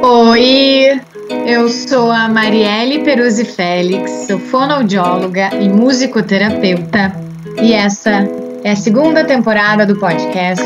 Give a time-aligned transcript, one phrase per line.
[0.00, 1.00] Oi,
[1.44, 7.12] eu sou a Marielle Peruzzi Félix, sou fonoaudióloga e musicoterapeuta,
[7.60, 8.24] e essa
[8.62, 10.62] é a segunda temporada do podcast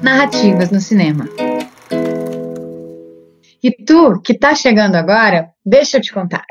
[0.00, 1.28] Narrativas no Cinema.
[3.60, 6.44] E tu, que está chegando agora, deixa eu te contar.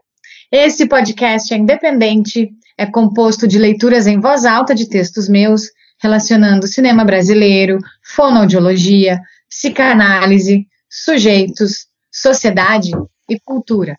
[0.51, 5.69] Esse podcast é independente, é composto de leituras em voz alta de textos meus,
[6.01, 12.91] relacionando cinema brasileiro, fonoaudiologia, psicanálise, sujeitos, sociedade
[13.29, 13.97] e cultura.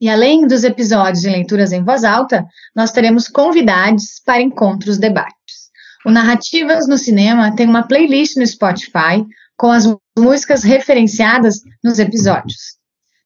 [0.00, 5.68] E além dos episódios de leituras em voz alta, nós teremos convidados para encontros debates.
[6.06, 9.26] O Narrativas no Cinema tem uma playlist no Spotify
[9.56, 9.84] com as
[10.16, 12.78] músicas referenciadas nos episódios.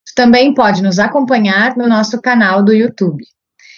[0.07, 3.23] Tu também pode nos acompanhar no nosso canal do YouTube.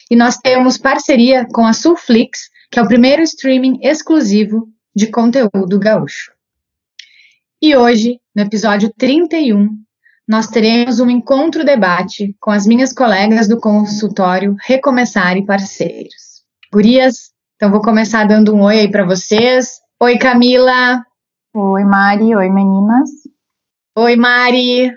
[0.08, 5.78] E nós temos parceria com a Sulflix, que é o primeiro streaming exclusivo de conteúdo
[5.78, 6.32] gaúcho.
[7.62, 9.78] E hoje, no episódio 31,
[10.26, 16.42] nós teremos um encontro-debate com as minhas colegas do consultório Recomeçar e Parceiros.
[16.72, 19.80] Gurias, então vou começar dando um oi aí para vocês.
[20.02, 21.00] Oi, Camila.
[21.54, 22.34] Oi, Mari.
[22.34, 23.08] Oi, meninas.
[23.96, 24.90] Oi, Mari.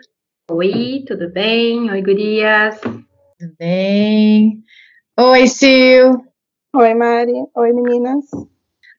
[0.49, 1.91] Oi, tudo bem?
[1.91, 2.79] Oi, gurias.
[2.81, 4.63] Tudo bem?
[5.15, 6.26] Oi, Sil.
[6.79, 7.33] Oi, Mari.
[7.55, 8.25] Oi, meninas.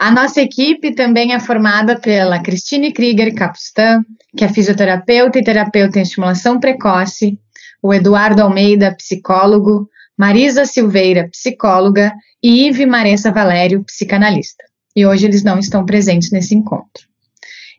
[0.00, 4.04] A nossa equipe também é formada pela Cristine Krieger Capustan,
[4.36, 7.38] que é fisioterapeuta e terapeuta em estimulação precoce,
[7.80, 12.12] o Eduardo Almeida, psicólogo, Marisa Silveira, psicóloga,
[12.42, 14.64] e Ive Maressa Valério, psicanalista.
[14.96, 17.06] E hoje eles não estão presentes nesse encontro.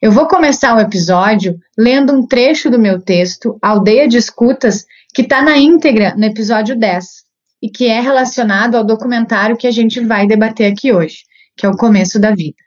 [0.01, 5.23] Eu vou começar o episódio lendo um trecho do meu texto, Aldeia de Escutas, que
[5.23, 7.28] está na íntegra no episódio 10,
[7.61, 11.29] e que é relacionado ao documentário que a gente vai debater aqui hoje
[11.59, 12.57] que é o começo da vida.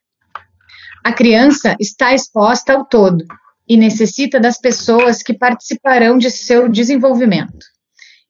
[1.02, 3.24] A criança está exposta ao todo
[3.66, 7.64] e necessita das pessoas que participarão de seu desenvolvimento.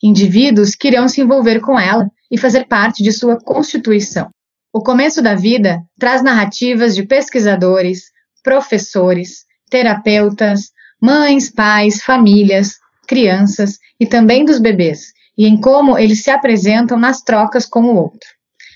[0.00, 4.30] Indivíduos que irão se envolver com ela e fazer parte de sua constituição.
[4.72, 8.04] O começo da vida traz narrativas de pesquisadores,
[8.42, 10.70] professores, terapeutas,
[11.00, 12.76] mães, pais, famílias,
[13.06, 17.96] crianças e também dos bebês, e em como eles se apresentam nas trocas com o
[17.96, 18.28] outro.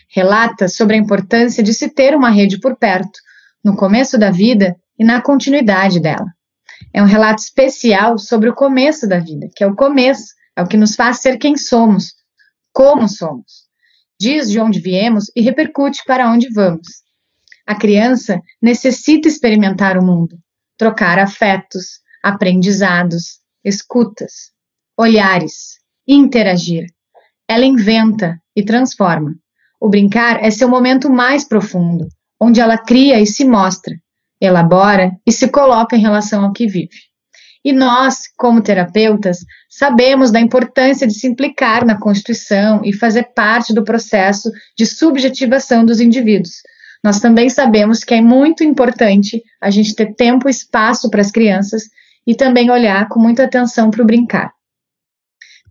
[0.08, 3.18] Relata sobre a importância de se ter uma rede por perto,
[3.62, 6.26] no começo da vida e na continuidade dela.
[6.92, 10.66] É um relato especial sobre o começo da vida, que é o começo, é o
[10.66, 12.14] que nos faz ser quem somos,
[12.72, 13.66] como somos.
[14.18, 17.04] Diz de onde viemos e repercute para onde vamos.
[17.66, 20.38] A criança necessita experimentar o mundo,
[20.78, 24.52] trocar afetos, aprendizados, escutas,
[24.96, 25.75] olhares,
[26.06, 26.86] interagir.
[27.48, 29.34] Ela inventa e transforma.
[29.80, 32.08] O brincar é seu momento mais profundo,
[32.40, 33.94] onde ela cria e se mostra,
[34.40, 36.88] elabora e se coloca em relação ao que vive.
[37.64, 43.74] E nós, como terapeutas, sabemos da importância de se implicar na constituição e fazer parte
[43.74, 46.62] do processo de subjetivação dos indivíduos.
[47.02, 51.30] Nós também sabemos que é muito importante a gente ter tempo e espaço para as
[51.30, 51.84] crianças
[52.26, 54.55] e também olhar com muita atenção para o brincar.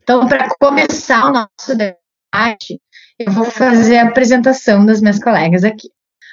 [0.06, 2.80] Então, para começar o nosso debate,
[3.18, 5.90] eu vou fazer a apresentação das minhas colegas aqui.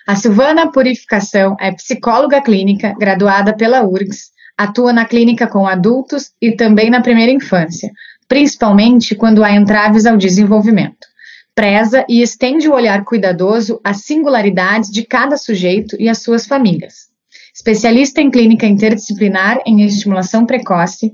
[0.07, 6.53] A Silvana Purificação é psicóloga clínica, graduada pela URGS, atua na clínica com adultos e
[6.53, 7.91] também na primeira infância,
[8.29, 11.07] principalmente quando há entraves ao desenvolvimento.
[11.55, 17.07] Preza e estende o olhar cuidadoso às singularidades de cada sujeito e às suas famílias.
[17.55, 21.11] Especialista em clínica interdisciplinar em estimulação precoce,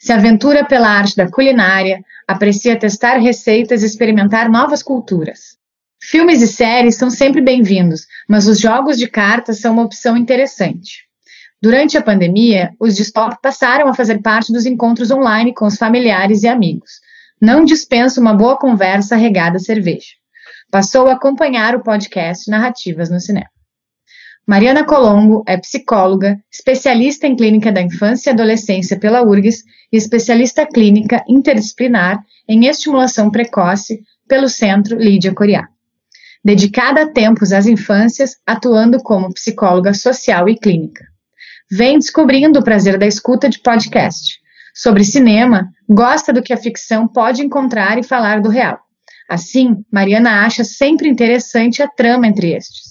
[0.00, 5.58] se aventura pela arte da culinária, aprecia testar receitas e experimentar novas culturas.
[6.02, 11.04] Filmes e séries são sempre bem-vindos, mas os jogos de cartas são uma opção interessante.
[11.60, 15.76] Durante a pandemia, os de stop passaram a fazer parte dos encontros online com os
[15.76, 16.92] familiares e amigos.
[17.38, 20.14] Não dispensa uma boa conversa regada a cerveja.
[20.70, 23.50] Passou a acompanhar o podcast Narrativas no Cinema.
[24.50, 30.66] Mariana Colombo é psicóloga, especialista em clínica da infância e adolescência pela URGS e especialista
[30.66, 35.68] clínica interdisciplinar em estimulação precoce pelo Centro Lídia Coriá.
[36.44, 41.04] Dedicada a tempos às infâncias, atuando como psicóloga social e clínica.
[41.70, 44.40] Vem descobrindo o prazer da escuta de podcast.
[44.74, 48.80] Sobre cinema, gosta do que a ficção pode encontrar e falar do real.
[49.28, 52.89] Assim, Mariana acha sempre interessante a trama entre estes.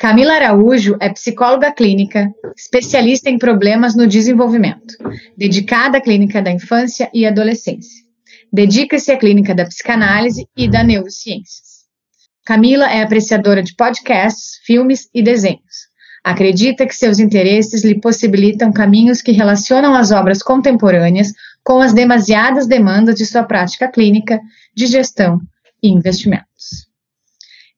[0.00, 4.94] Camila Araújo é psicóloga clínica, especialista em problemas no desenvolvimento,
[5.36, 8.02] dedicada à clínica da infância e adolescência.
[8.50, 11.80] Dedica-se à clínica da psicanálise e da neurociências.
[12.46, 15.90] Camila é apreciadora de podcasts, filmes e desenhos.
[16.24, 21.30] Acredita que seus interesses lhe possibilitam caminhos que relacionam as obras contemporâneas
[21.62, 24.40] com as demasiadas demandas de sua prática clínica,
[24.74, 25.42] de gestão
[25.82, 26.49] e investimentos.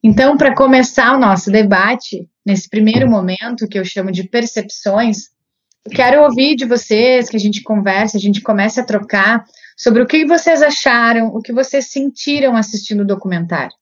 [0.03, 5.29] Então, para começar o nosso debate, nesse primeiro momento que eu chamo de percepções,
[5.95, 9.45] quero ouvir de vocês, que a gente converse, a gente comece a trocar
[9.77, 13.75] sobre o que vocês acharam, o que vocês sentiram assistindo o documentário.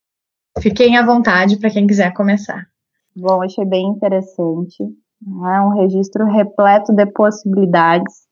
[0.59, 2.67] Fiquem à vontade para quem quiser começar.
[3.15, 4.83] Bom, achei bem interessante.
[4.83, 8.27] É um registro repleto de possibilidades,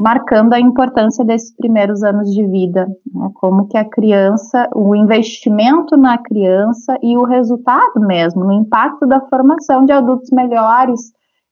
[0.00, 3.30] marcando a importância desses primeiros anos de vida, né?
[3.34, 9.20] como que a criança, o investimento na criança e o resultado mesmo, no impacto da
[9.28, 11.00] formação de adultos melhores.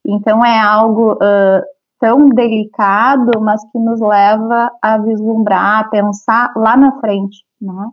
[0.06, 1.62] Então é algo uh,
[1.98, 7.88] tão delicado, mas que nos leva a vislumbrar, a pensar lá na frente, né?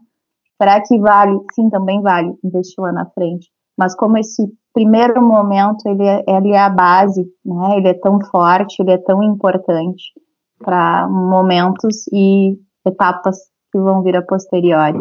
[0.61, 1.38] Será que vale?
[1.55, 3.50] Sim, também vale investir lá na frente.
[3.75, 7.77] Mas como esse primeiro momento ele é, ele é a base, né?
[7.77, 10.13] Ele é tão forte, ele é tão importante
[10.63, 13.38] para momentos e etapas
[13.71, 15.00] que vão vir a posteriori.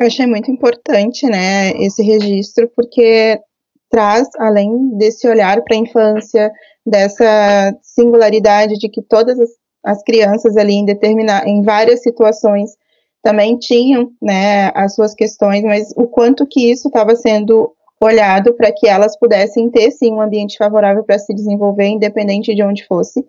[0.00, 3.40] Eu achei muito importante, né, esse registro, porque
[3.90, 6.52] traz, além desse olhar para a infância,
[6.86, 9.50] dessa singularidade de que todas as,
[9.84, 12.70] as crianças ali em determinar, em várias situações
[13.22, 18.72] também tinham, né, as suas questões, mas o quanto que isso estava sendo olhado para
[18.72, 23.24] que elas pudessem ter sim um ambiente favorável para se desenvolver, independente de onde fosse.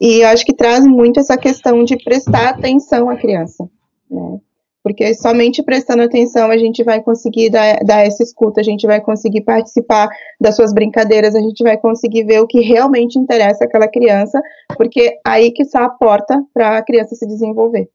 [0.00, 3.68] E eu acho que traz muito essa questão de prestar atenção à criança,
[4.10, 4.40] né?
[4.82, 9.00] Porque somente prestando atenção a gente vai conseguir dar, dar essa escuta, a gente vai
[9.00, 10.08] conseguir participar
[10.40, 14.40] das suas brincadeiras, a gente vai conseguir ver o que realmente interessa àquela criança,
[14.76, 17.88] porque aí que está a porta para a criança se desenvolver.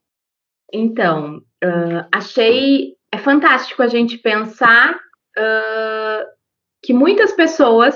[0.74, 6.26] Então, uh, achei é fantástico a gente pensar uh,
[6.84, 7.96] que muitas pessoas,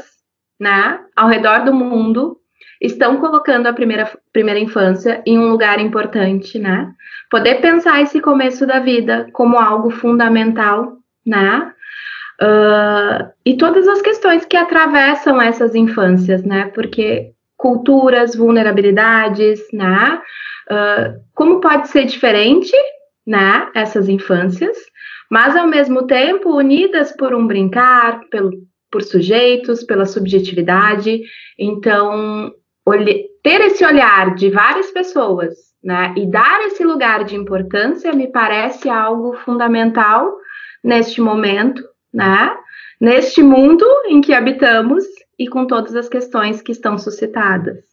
[0.59, 2.39] né, ao redor do mundo
[2.85, 6.91] estão colocando a primeira, primeira infância em um lugar importante, né?
[7.29, 11.71] Poder pensar esse começo da vida como algo fundamental, né?
[12.41, 16.71] Uh, e todas as questões que atravessam essas infâncias, né?
[16.73, 20.21] Porque culturas, vulnerabilidades, né?
[20.69, 22.75] Uh, como pode ser diferente,
[23.25, 23.69] né?
[23.73, 24.77] Essas infâncias,
[25.29, 28.51] mas ao mesmo tempo unidas por um brincar, pelo,
[28.91, 31.21] por sujeitos, pela subjetividade.
[31.57, 32.53] Então,
[33.43, 35.53] ter esse olhar de várias pessoas,
[35.83, 40.31] né, e dar esse lugar de importância me parece algo fundamental
[40.83, 41.83] neste momento,
[42.13, 42.55] né,
[42.99, 45.03] neste mundo em que habitamos
[45.37, 47.83] e com todas as questões que estão suscitadas.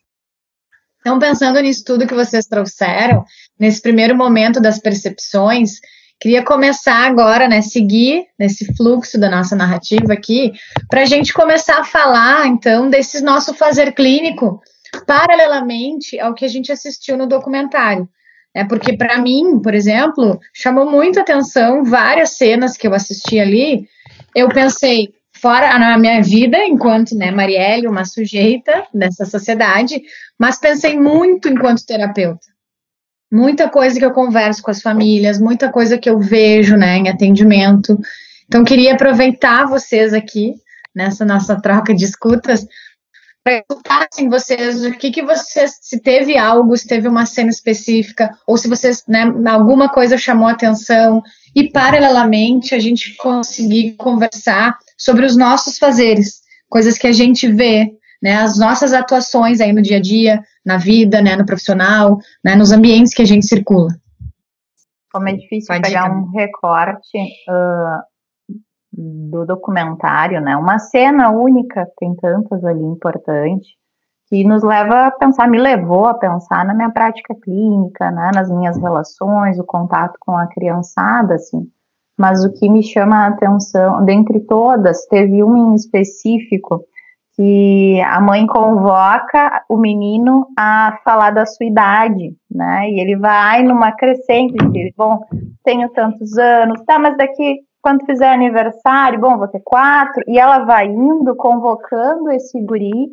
[1.01, 3.25] Então, pensando nisso tudo que vocês trouxeram,
[3.59, 5.81] nesse primeiro momento das percepções,
[6.21, 10.53] queria começar agora, né, seguir nesse fluxo da nossa narrativa aqui,
[10.89, 14.63] para a gente começar a falar, então, desse nosso fazer clínico,
[15.07, 18.09] paralelamente ao que a gente assistiu no documentário.
[18.55, 23.89] É porque para mim, por exemplo, chamou muito atenção várias cenas que eu assisti ali.
[24.35, 30.03] Eu pensei, fora na minha vida, enquanto né, Marielle, uma sujeita dessa sociedade,
[30.39, 32.47] mas pensei muito enquanto terapeuta.
[33.31, 37.09] Muita coisa que eu converso com as famílias, muita coisa que eu vejo né, em
[37.09, 37.99] atendimento.
[38.47, 40.55] Então, queria aproveitar vocês aqui
[40.95, 42.67] nessa nossa troca de escutas
[43.45, 48.57] perguntassem vocês o que que vocês, se teve algo, se teve uma cena específica, ou
[48.57, 51.23] se vocês, né, alguma coisa chamou atenção,
[51.55, 57.91] e paralelamente a gente conseguir conversar sobre os nossos fazeres, coisas que a gente vê,
[58.23, 62.55] né, as nossas atuações aí no dia a dia, na vida, né, no profissional, né,
[62.55, 63.89] nos ambientes que a gente circula.
[65.13, 68.12] Como é difícil Pode pegar um recorte, uh,
[68.93, 70.57] do documentário, né?
[70.57, 73.69] Uma cena única, tem tantas ali importantes,
[74.29, 78.31] que nos leva a pensar, me levou a pensar na minha prática clínica, né?
[78.35, 81.67] Nas minhas relações, o contato com a criançada, assim.
[82.19, 86.85] Mas o que me chama a atenção, dentre todas, teve uma em específico
[87.35, 92.91] que a mãe convoca o menino a falar da sua idade, né?
[92.91, 94.55] E ele vai numa crescente,
[94.97, 95.21] bom,
[95.65, 100.61] tenho tantos anos, tá, mas daqui quando fizer aniversário, bom, vou ter quatro, e ela
[100.61, 103.11] vai indo, convocando esse guri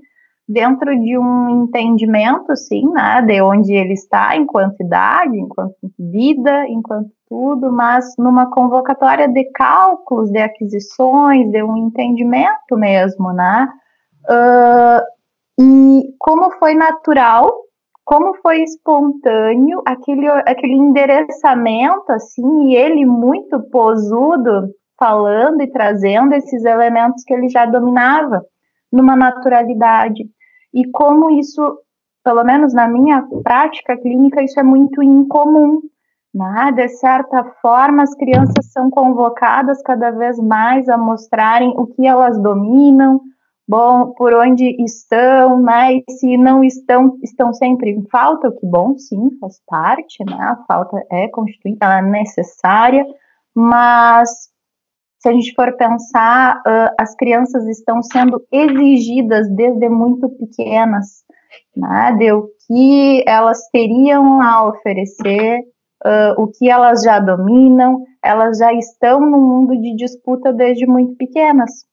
[0.48, 7.10] dentro de um entendimento, sim, né, de onde ele está enquanto idade, enquanto vida, enquanto
[7.28, 13.68] tudo, mas numa convocatória de cálculos, de aquisições, de um entendimento mesmo, né,
[14.26, 17.52] uh, e como foi natural
[18.10, 26.66] como foi espontâneo aquele, aquele endereçamento, assim, e ele muito posudo, falando e trazendo esses
[26.66, 28.42] elementos que ele já dominava
[28.92, 30.24] numa naturalidade.
[30.74, 31.78] E como isso,
[32.24, 35.80] pelo menos na minha prática clínica, isso é muito incomum.
[36.34, 36.72] Né?
[36.76, 42.42] De certa forma, as crianças são convocadas cada vez mais a mostrarem o que elas
[42.42, 43.22] dominam,
[43.70, 45.94] bom, por onde estão, né?
[45.94, 50.36] E se não estão, estão sempre em falta, o que bom, sim, faz parte, né?
[50.40, 53.06] A falta é constituinte, ela é necessária,
[53.56, 54.28] mas
[55.20, 61.24] se a gente for pensar, uh, as crianças estão sendo exigidas desde muito pequenas,
[61.78, 62.16] né?
[62.18, 65.60] De o que elas teriam a oferecer,
[66.04, 71.16] uh, o que elas já dominam, elas já estão no mundo de disputa desde muito
[71.18, 71.88] pequenas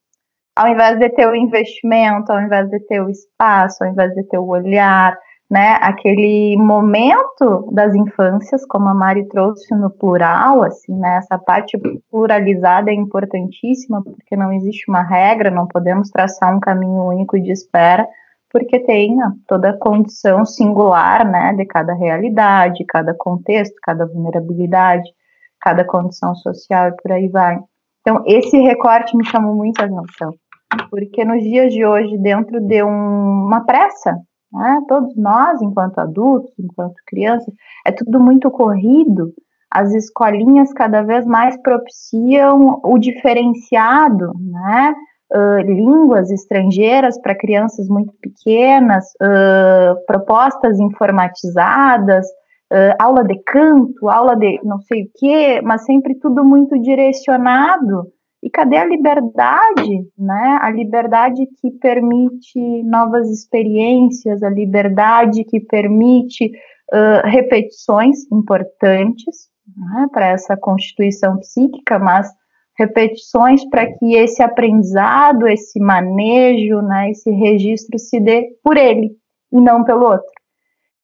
[0.56, 4.22] ao invés de ter o investimento, ao invés de ter o espaço, ao invés de
[4.24, 5.14] ter o olhar,
[5.50, 11.78] né, aquele momento das infâncias, como a Mari trouxe no plural, assim, né, essa parte
[12.10, 17.52] pluralizada é importantíssima, porque não existe uma regra, não podemos traçar um caminho único de
[17.52, 18.08] espera,
[18.50, 19.14] porque tem
[19.46, 25.08] toda a condição singular, né, de cada realidade, cada contexto, cada vulnerabilidade,
[25.60, 27.58] cada condição social e por aí vai.
[28.00, 30.34] Então, esse recorte me chamou muito a atenção
[30.90, 32.88] porque nos dias de hoje, dentro de um,
[33.46, 34.16] uma pressa,
[34.52, 37.52] né, todos nós, enquanto adultos, enquanto crianças,
[37.86, 39.32] é tudo muito corrido,
[39.70, 44.94] as escolinhas cada vez mais propiciam o diferenciado, né?
[45.34, 52.24] Uh, línguas estrangeiras para crianças muito pequenas, uh, propostas informatizadas,
[52.72, 58.06] uh, aula de canto, aula de não sei o quê, mas sempre tudo muito direcionado
[58.42, 60.58] e cadê a liberdade, né?
[60.60, 66.52] A liberdade que permite novas experiências, a liberdade que permite
[66.92, 72.30] uh, repetições importantes né, para essa constituição psíquica, mas
[72.78, 79.16] repetições para que esse aprendizado, esse manejo, né, esse registro se dê por ele
[79.52, 80.30] e não pelo outro.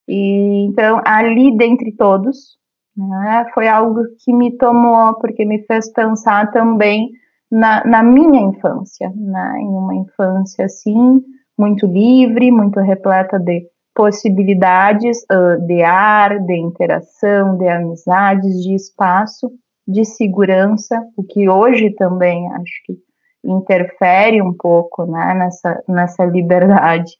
[0.06, 2.56] E então ali dentre todos,
[2.96, 7.10] né, foi algo que me tomou porque me fez pensar também
[7.52, 9.56] na, na minha infância, né?
[9.60, 11.20] em uma infância assim,
[11.58, 19.52] muito livre, muito repleta de possibilidades uh, de ar, de interação, de amizades, de espaço,
[19.86, 22.96] de segurança, o que hoje também acho que
[23.44, 27.12] interfere um pouco né, nessa, nessa liberdade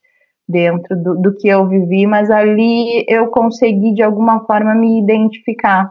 [0.48, 5.90] dentro do, do que eu vivi, mas ali eu consegui de alguma forma me identificar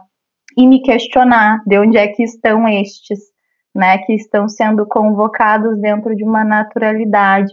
[0.56, 3.31] e me questionar de onde é que estão estes
[3.74, 7.52] né, que estão sendo convocados dentro de uma naturalidade.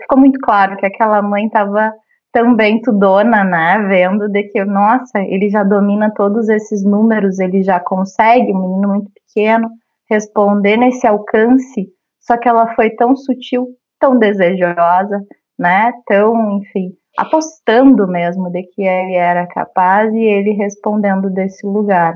[0.00, 1.92] Ficou muito claro que aquela mãe estava
[2.32, 7.78] também tudona, né, vendo de que, nossa, ele já domina todos esses números, ele já
[7.78, 9.70] consegue, um menino muito pequeno,
[10.10, 13.68] responder nesse alcance, só que ela foi tão sutil,
[14.00, 15.22] tão desejosa,
[15.56, 22.14] né, tão, enfim, apostando mesmo de que ele era capaz e ele respondendo desse lugar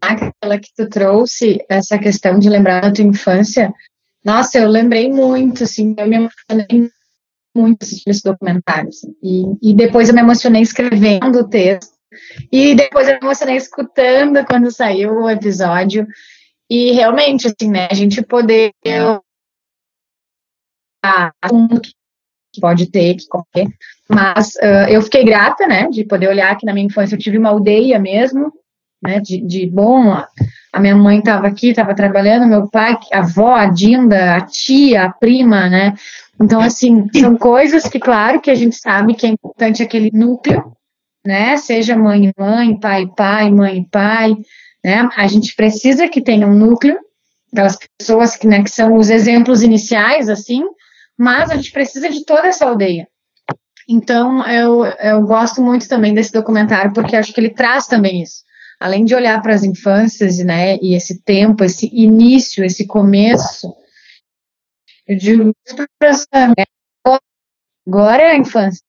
[0.00, 3.72] aquela que tu trouxe, essa questão de lembrar da tua infância,
[4.24, 6.90] nossa, eu lembrei muito, assim, eu me emocionei
[7.54, 11.92] muito assistindo esse documentário, assim, e, e depois eu me emocionei escrevendo o texto,
[12.52, 16.06] e depois eu me emocionei escutando quando saiu o episódio,
[16.70, 18.72] e realmente, assim, né, a gente poder
[22.52, 23.72] que pode ter, que comer,
[24.08, 27.38] mas uh, eu fiquei grata, né, de poder olhar que na minha infância eu tive
[27.38, 28.52] uma aldeia mesmo,
[29.02, 30.12] né, de, de bom,
[30.72, 35.04] a minha mãe estava aqui, estava trabalhando, meu pai, a avó, a Dinda, a tia,
[35.04, 35.94] a prima, né,
[36.40, 40.72] então, assim, são coisas que, claro, que a gente sabe que é importante aquele núcleo,
[41.24, 44.36] né, seja mãe e mãe, pai e pai, mãe e pai,
[44.84, 46.98] né, a gente precisa que tenha um núcleo,
[47.52, 50.62] aquelas pessoas que, né, que são os exemplos iniciais, assim,
[51.16, 53.08] mas a gente precisa de toda essa aldeia.
[53.88, 58.47] Então, eu, eu gosto muito também desse documentário, porque acho que ele traz também isso
[58.80, 63.74] além de olhar para as infâncias, né, e esse tempo, esse início, esse começo,
[65.06, 65.52] eu digo
[67.86, 68.82] agora é a infância.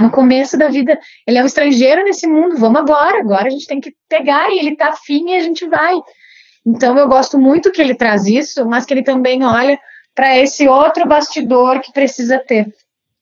[0.00, 3.66] No começo da vida, ele é um estrangeiro nesse mundo, vamos agora, agora a gente
[3.66, 5.94] tem que pegar e ele tá afim e a gente vai.
[6.66, 9.78] Então eu gosto muito que ele traz isso, mas que ele também olha
[10.14, 12.74] para esse outro bastidor que precisa ter.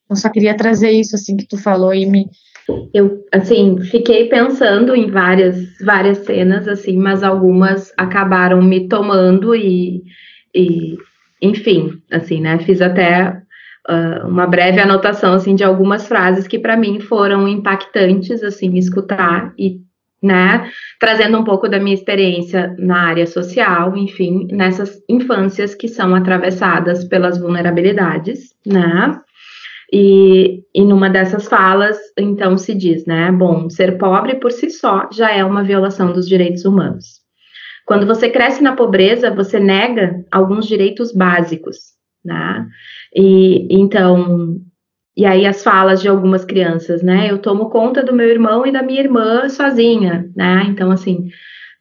[0.08, 2.30] Eu só queria trazer isso assim que tu falou e me
[2.92, 10.02] eu, assim, fiquei pensando em várias, várias cenas, assim, mas algumas acabaram me tomando e,
[10.54, 10.96] e
[11.40, 12.58] enfim, assim, né?
[12.58, 13.40] Fiz até
[13.88, 19.52] uh, uma breve anotação, assim, de algumas frases que para mim foram impactantes, assim, escutar
[19.58, 19.80] e
[20.20, 20.68] né?
[20.98, 27.04] Trazendo um pouco da minha experiência na área social, enfim, nessas infâncias que são atravessadas
[27.04, 29.16] pelas vulnerabilidades, né?
[29.92, 33.32] E, e numa dessas falas, então, se diz, né?
[33.32, 37.18] Bom, ser pobre por si só já é uma violação dos direitos humanos.
[37.86, 41.78] Quando você cresce na pobreza, você nega alguns direitos básicos,
[42.22, 42.66] né?
[43.16, 44.60] E então,
[45.16, 47.30] e aí as falas de algumas crianças, né?
[47.30, 50.66] Eu tomo conta do meu irmão e da minha irmã sozinha, né?
[50.68, 51.30] Então, assim,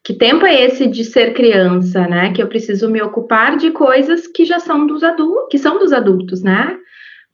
[0.02, 2.32] que tempo é esse de ser criança, né?
[2.32, 5.92] Que eu preciso me ocupar de coisas que já são dos adultos, que são dos
[5.92, 6.78] adultos, né?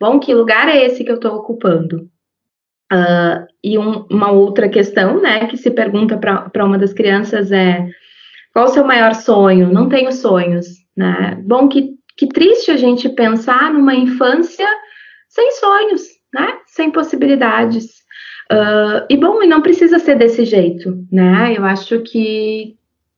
[0.03, 2.09] Bom, que lugar é esse que eu estou ocupando?
[2.91, 7.87] Uh, e um, uma outra questão, né, que se pergunta para uma das crianças é
[8.51, 9.71] qual o seu maior sonho?
[9.71, 11.41] Não tenho sonhos, né?
[11.45, 14.67] Bom, que, que triste a gente pensar numa infância
[15.29, 16.01] sem sonhos,
[16.33, 16.57] né?
[16.67, 17.85] Sem possibilidades.
[18.51, 21.53] Uh, e bom, e não precisa ser desse jeito, né?
[21.55, 22.75] Eu acho que,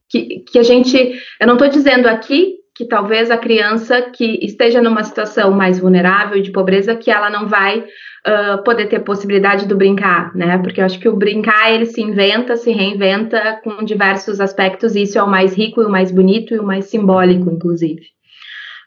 [0.08, 1.20] que, que a gente.
[1.42, 6.42] Eu não estou dizendo aqui que talvez a criança que esteja numa situação mais vulnerável
[6.42, 10.58] de pobreza, que ela não vai uh, poder ter possibilidade do brincar, né?
[10.58, 15.04] Porque eu acho que o brincar ele se inventa, se reinventa com diversos aspectos, e
[15.04, 18.02] isso é o mais rico e o mais bonito e o mais simbólico, inclusive.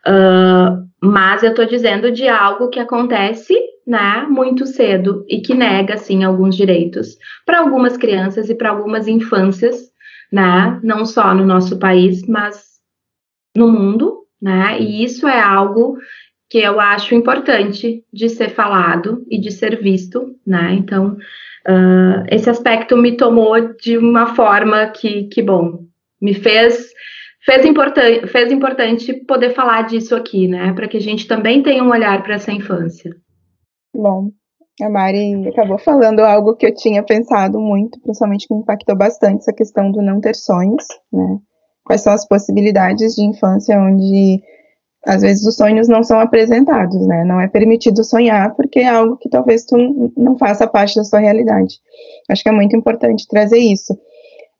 [0.07, 3.55] Uh, mas eu estou dizendo de algo que acontece,
[3.87, 7.17] né, muito cedo e que nega, sim, alguns direitos
[7.47, 9.77] para algumas crianças e para algumas infâncias,
[10.31, 12.68] né, não só no nosso país, mas
[13.59, 15.99] no mundo, né, e isso é algo
[16.49, 20.75] que eu acho importante de ser falado e de ser visto, né?
[20.79, 21.17] Então,
[21.69, 25.85] uh, esse aspecto me tomou de uma forma que, que bom,
[26.21, 26.89] me fez
[27.45, 30.73] fez importante, fez importante poder falar disso aqui, né?
[30.73, 33.15] Para que a gente também tenha um olhar para essa infância.
[33.95, 34.31] Bom,
[34.83, 39.39] a Mari acabou falando algo que eu tinha pensado muito, principalmente que me impactou bastante
[39.39, 41.39] essa questão do não ter sonhos, né?
[41.89, 44.43] Quais são as possibilidades de infância onde
[45.07, 47.25] às vezes os sonhos não são apresentados, né?
[47.25, 51.21] Não é permitido sonhar porque é algo que talvez tu não faça parte da sua
[51.21, 51.77] realidade.
[52.29, 53.99] Acho que é muito importante trazer isso.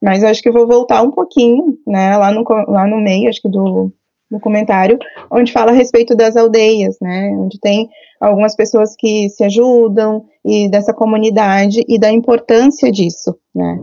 [0.01, 3.43] Mas acho que eu vou voltar um pouquinho, né, lá no, lá no meio, acho
[3.43, 3.91] que do,
[4.31, 4.97] do comentário,
[5.29, 7.87] onde fala a respeito das aldeias, né, onde tem
[8.19, 13.77] algumas pessoas que se ajudam e dessa comunidade e da importância disso, né.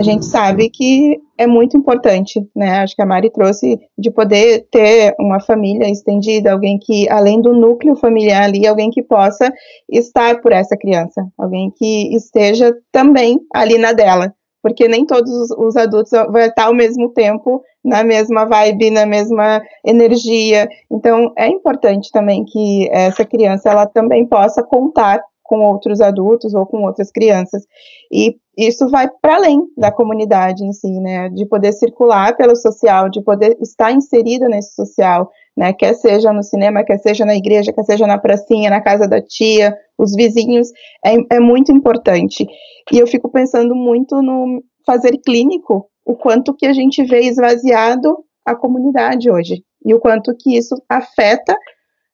[0.00, 4.66] A gente sabe que é muito importante, né, acho que a Mari trouxe de poder
[4.72, 9.52] ter uma família estendida, alguém que, além do núcleo familiar ali, alguém que possa
[9.90, 14.32] estar por essa criança, alguém que esteja também ali na dela,
[14.62, 19.60] porque nem todos os, adultos vão estar ao mesmo tempo na mesma vibe, na mesma
[19.84, 20.66] energia.
[20.90, 26.64] Então, é importante também que essa criança ela também possa contar com outros adultos ou
[26.64, 27.64] com outras crianças.
[28.08, 31.28] E isso vai para além da comunidade em si, né?
[31.28, 35.72] De poder circular pelo social, de poder estar inserida nesse social, né?
[35.72, 39.20] Quer seja no cinema, quer seja na igreja, quer seja na pracinha, na casa da
[39.20, 40.68] tia, os vizinhos,
[41.04, 42.46] é, é muito importante.
[42.92, 48.18] E eu fico pensando muito no fazer clínico, o quanto que a gente vê esvaziado
[48.46, 51.56] a comunidade hoje, e o quanto que isso afeta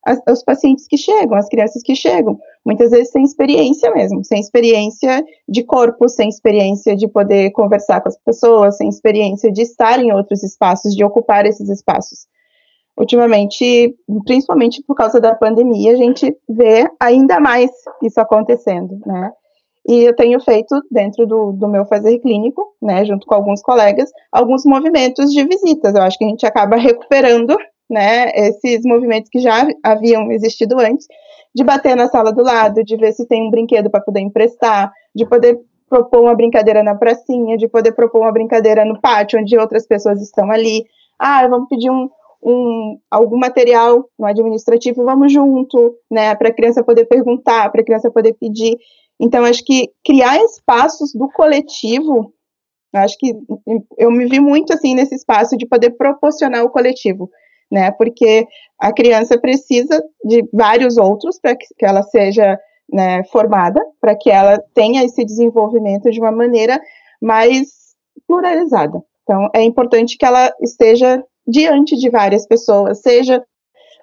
[0.07, 4.41] as, os pacientes que chegam, as crianças que chegam, muitas vezes sem experiência mesmo, sem
[4.41, 10.01] experiência de corpo, sem experiência de poder conversar com as pessoas, sem experiência de estar
[10.01, 12.27] em outros espaços, de ocupar esses espaços.
[12.99, 17.71] Ultimamente, principalmente por causa da pandemia, a gente vê ainda mais
[18.03, 19.31] isso acontecendo, né?
[19.89, 24.11] E eu tenho feito, dentro do, do meu fazer clínico, né, junto com alguns colegas,
[24.33, 25.95] alguns movimentos de visitas.
[25.95, 27.57] Eu acho que a gente acaba recuperando,
[27.89, 31.07] né, esses movimentos que já haviam existido antes,
[31.57, 34.93] de bater na sala do lado, de ver se tem um brinquedo para poder emprestar,
[35.15, 39.57] de poder propor uma brincadeira na pracinha, de poder propor uma brincadeira no pátio, onde
[39.57, 40.85] outras pessoas estão ali.
[41.19, 42.11] Ah, vamos pedir um,
[42.43, 47.85] um, algum material no administrativo, vamos junto, né, para a criança poder perguntar, para a
[47.85, 48.77] criança poder pedir.
[49.19, 52.35] Então, acho que criar espaços do coletivo,
[52.95, 53.33] acho que
[53.97, 57.31] eu me vi muito assim nesse espaço de poder proporcionar o coletivo,
[57.71, 57.91] né?
[57.93, 58.47] Porque
[58.79, 62.59] a criança precisa de vários outros para que, ela seja
[62.93, 66.81] né, formada, para que ela tenha esse desenvolvimento de uma maneira
[67.21, 67.69] mais
[68.27, 69.03] pluralizada.
[69.23, 73.43] Então, é importante que ela esteja diante de várias pessoas, seja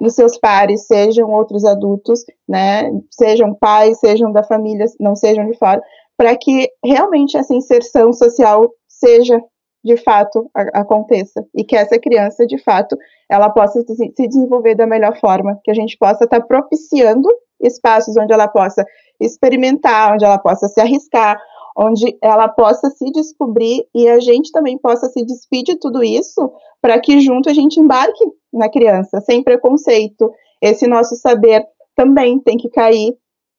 [0.02, 5.58] dos seus pares, sejam outros adultos, né, sejam pais, sejam da família, não sejam de
[5.58, 5.82] fora,
[6.18, 9.40] para que realmente essa inserção social seja
[9.84, 12.98] de fato aconteça e que essa criança de fato
[13.30, 17.28] ela possa se, se desenvolver da melhor forma, que a gente possa estar tá propiciando
[17.62, 18.86] espaços onde ela possa
[19.20, 21.40] experimentar, onde ela possa se arriscar,
[21.78, 26.52] onde ela possa se descobrir e a gente também possa se despedir de tudo isso,
[26.82, 30.32] para que junto a gente embarque na criança, sem preconceito.
[30.62, 31.66] Esse nosso saber
[31.96, 33.16] também tem que cair.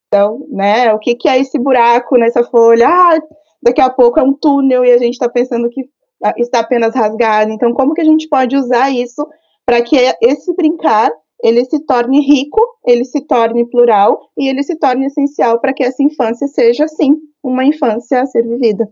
[0.07, 2.89] Então, né, o que, que é esse buraco nessa folha?
[2.89, 3.19] Ah,
[3.63, 5.89] daqui a pouco é um túnel e a gente está pensando que
[6.37, 7.51] está apenas rasgado.
[7.51, 9.27] Então, como que a gente pode usar isso
[9.67, 11.11] para que esse brincar
[11.43, 15.83] ele se torne rico, ele se torne plural e ele se torne essencial para que
[15.83, 18.89] essa infância seja, sim, uma infância a ser vivida.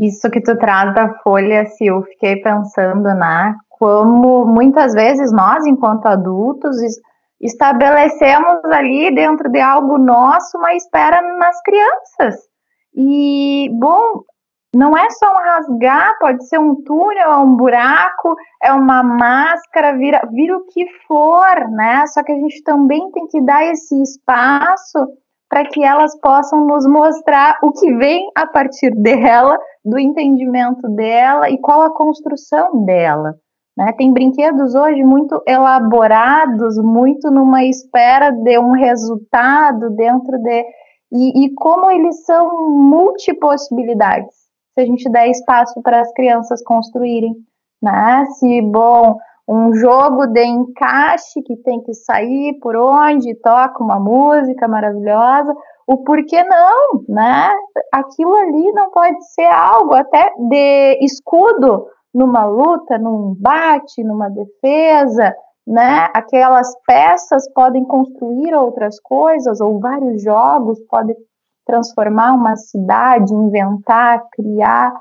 [0.00, 3.54] Isso que tu traz da folha, Sil, fiquei pensando, né?
[3.68, 6.76] Como muitas vezes nós, enquanto adultos,
[7.40, 12.36] estabelecemos ali dentro de algo nosso uma espera nas crianças.
[12.94, 14.22] E, bom,
[14.74, 19.96] não é só um rasgar, pode ser um túnel, é um buraco, é uma máscara,
[19.96, 22.06] vira, vira o que for, né?
[22.08, 25.08] Só que a gente também tem que dar esse espaço
[25.48, 31.48] para que elas possam nos mostrar o que vem a partir dela, do entendimento dela
[31.48, 33.34] e qual a construção dela.
[33.76, 33.92] Né?
[33.96, 40.64] Tem brinquedos hoje muito elaborados, muito numa espera de um resultado dentro de.
[41.10, 44.34] E, e como eles são multipossibilidades,
[44.78, 47.34] se a gente der espaço para as crianças construírem.
[47.82, 48.24] Né?
[48.38, 54.68] Se, bom, um jogo de encaixe que tem que sair por onde toca uma música
[54.68, 55.52] maravilhosa,
[55.86, 57.48] o porquê não, né?
[57.92, 65.34] Aquilo ali não pode ser algo até de escudo numa luta, num bate, numa defesa,
[65.66, 66.08] né?
[66.14, 71.16] Aquelas peças podem construir outras coisas, ou vários jogos podem
[71.68, 74.92] transformar uma cidade, inventar, criar,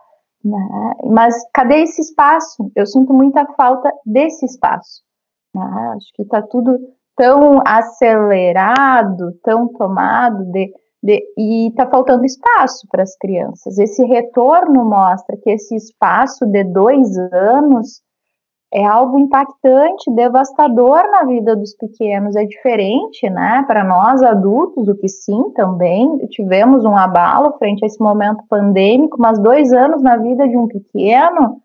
[0.43, 0.93] né?
[1.09, 2.69] Mas cadê esse espaço?
[2.75, 5.01] Eu sinto muita falta desse espaço.
[5.55, 5.63] Né?
[5.95, 6.77] Acho que está tudo
[7.15, 13.77] tão acelerado, tão tomado de de, e está faltando espaço para as crianças.
[13.77, 18.01] Esse retorno mostra que esse espaço de dois anos
[18.73, 22.35] é algo impactante, devastador na vida dos pequenos.
[22.35, 23.63] É diferente, né?
[23.67, 29.17] Para nós adultos, o que sim também tivemos um abalo frente a esse momento pandêmico,
[29.19, 31.61] mas dois anos na vida de um pequeno,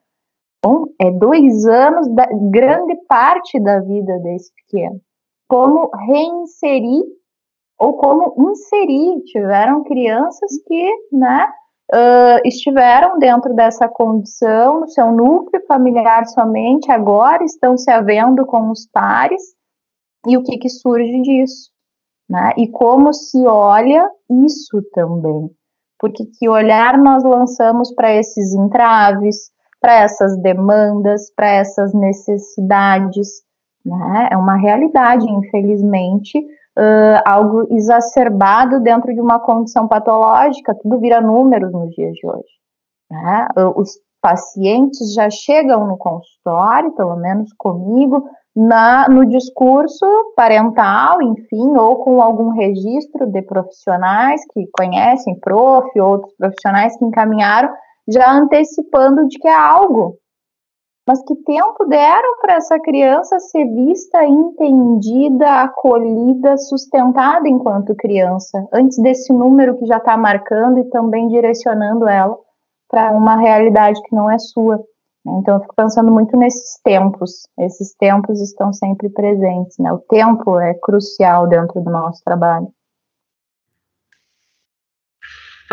[1.00, 5.00] é dois anos da grande parte da vida desse pequeno.
[5.48, 7.02] Como reinserir
[7.82, 9.20] ou como inserir.
[9.24, 11.48] Tiveram crianças que, né,
[11.92, 18.70] uh, estiveram dentro dessa condição, no seu núcleo familiar somente, agora estão se havendo com
[18.70, 19.42] os pares,
[20.26, 21.70] e o que, que surge disso?
[22.28, 22.52] Né?
[22.56, 25.50] E como se olha isso também.
[25.98, 29.50] Porque que olhar nós lançamos para esses entraves,
[29.80, 33.42] para essas demandas, para essas necessidades,
[33.84, 34.28] né?
[34.30, 36.44] É uma realidade, infelizmente,
[36.78, 42.52] uh, algo exacerbado dentro de uma condição patológica, tudo vira números nos dias de hoje.
[43.10, 43.48] Né?
[43.76, 50.06] Os pacientes já chegam no consultório, pelo menos comigo, na, no discurso
[50.36, 57.70] parental, enfim, ou com algum registro de profissionais que conhecem, prof, outros profissionais que encaminharam,
[58.08, 60.16] já antecipando de que é algo
[61.06, 68.98] mas que tempo deram para essa criança ser vista, entendida, acolhida, sustentada enquanto criança, antes
[68.98, 72.38] desse número que já está marcando e também direcionando ela
[72.88, 74.76] para uma realidade que não é sua.
[75.24, 75.32] Né?
[75.40, 77.48] Então, eu fico pensando muito nesses tempos.
[77.58, 79.78] Esses tempos estão sempre presentes.
[79.78, 79.92] Né?
[79.92, 82.68] O tempo é crucial dentro do nosso trabalho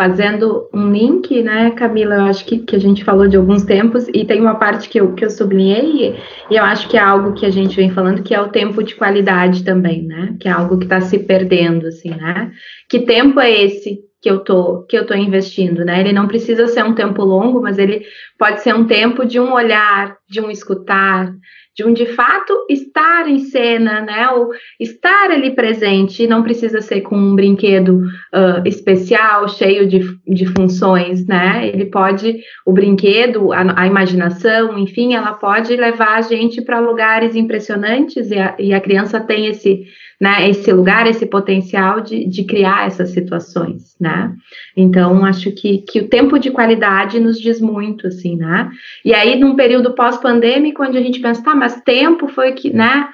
[0.00, 2.14] fazendo um link, né, Camila?
[2.14, 4.98] Eu acho que, que a gente falou de alguns tempos, e tem uma parte que
[4.98, 6.16] eu, que eu sublinhei,
[6.50, 8.82] e eu acho que é algo que a gente vem falando, que é o tempo
[8.82, 10.36] de qualidade também, né?
[10.40, 12.50] Que é algo que está se perdendo, assim, né?
[12.88, 16.00] Que tempo é esse que eu tô que eu tô investindo, né?
[16.00, 18.02] Ele não precisa ser um tempo longo, mas ele
[18.38, 21.30] pode ser um tempo de um olhar, de um escutar,
[21.76, 24.28] de um de fato estar em cena, né?
[24.30, 27.98] Ou estar ali presente, não precisa ser com um brinquedo
[28.34, 31.68] uh, especial, cheio de, de funções, né?
[31.68, 37.36] Ele pode, o brinquedo, a, a imaginação, enfim, ela pode levar a gente para lugares
[37.36, 39.84] impressionantes e a, e a criança tem esse
[40.20, 44.34] né, esse lugar, esse potencial de, de criar essas situações, né?
[44.76, 48.70] Então, acho que, que o tempo de qualidade nos diz muito, assim, né?
[49.04, 53.08] E aí, num período pós-pandêmico, onde a gente pensa, tá, mas tempo foi que, né?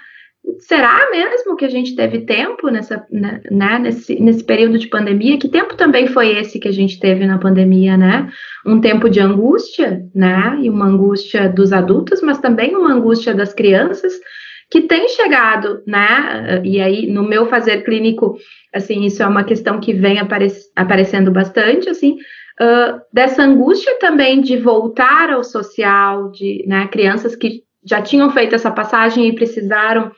[0.60, 5.38] Será mesmo que a gente teve tempo nessa, né, né, nesse, nesse período de pandemia?
[5.38, 8.30] Que tempo também foi esse que a gente teve na pandemia, né?
[8.64, 10.56] Um tempo de angústia, né?
[10.62, 14.12] E uma angústia dos adultos, mas também uma angústia das crianças,
[14.70, 16.60] que tem chegado, né?
[16.64, 18.36] E aí, no meu fazer clínico,
[18.74, 22.16] assim, isso é uma questão que vem apare aparecendo bastante, assim,
[22.60, 28.54] uh, dessa angústia também de voltar ao social, de né, crianças que já tinham feito
[28.54, 30.10] essa passagem e precisaram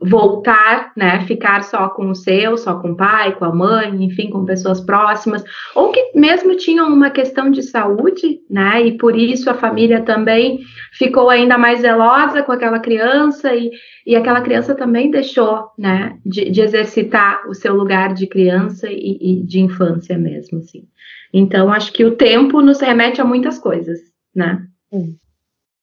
[0.00, 4.30] voltar, né, ficar só com o seu, só com o pai, com a mãe, enfim,
[4.30, 9.50] com pessoas próximas, ou que mesmo tinham uma questão de saúde, né, e por isso
[9.50, 10.60] a família também
[10.92, 13.70] ficou ainda mais zelosa com aquela criança e,
[14.06, 19.18] e aquela criança também deixou, né, de, de exercitar o seu lugar de criança e,
[19.20, 20.84] e de infância mesmo, assim.
[21.32, 23.98] Então, acho que o tempo nos remete a muitas coisas,
[24.34, 24.62] né?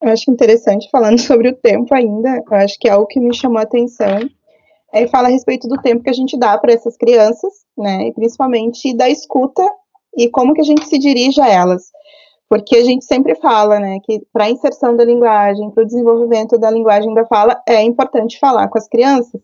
[0.02, 3.36] Eu acho interessante, falando sobre o tempo ainda, eu acho que é algo que me
[3.36, 4.20] chamou a atenção,
[4.92, 8.14] é fala a respeito do tempo que a gente dá para essas crianças, né, e
[8.14, 9.64] principalmente da escuta
[10.18, 11.92] e como que a gente se dirige a elas.
[12.50, 16.58] Porque a gente sempre fala, né, que para a inserção da linguagem, para o desenvolvimento
[16.58, 19.40] da linguagem da fala, é importante falar com as crianças.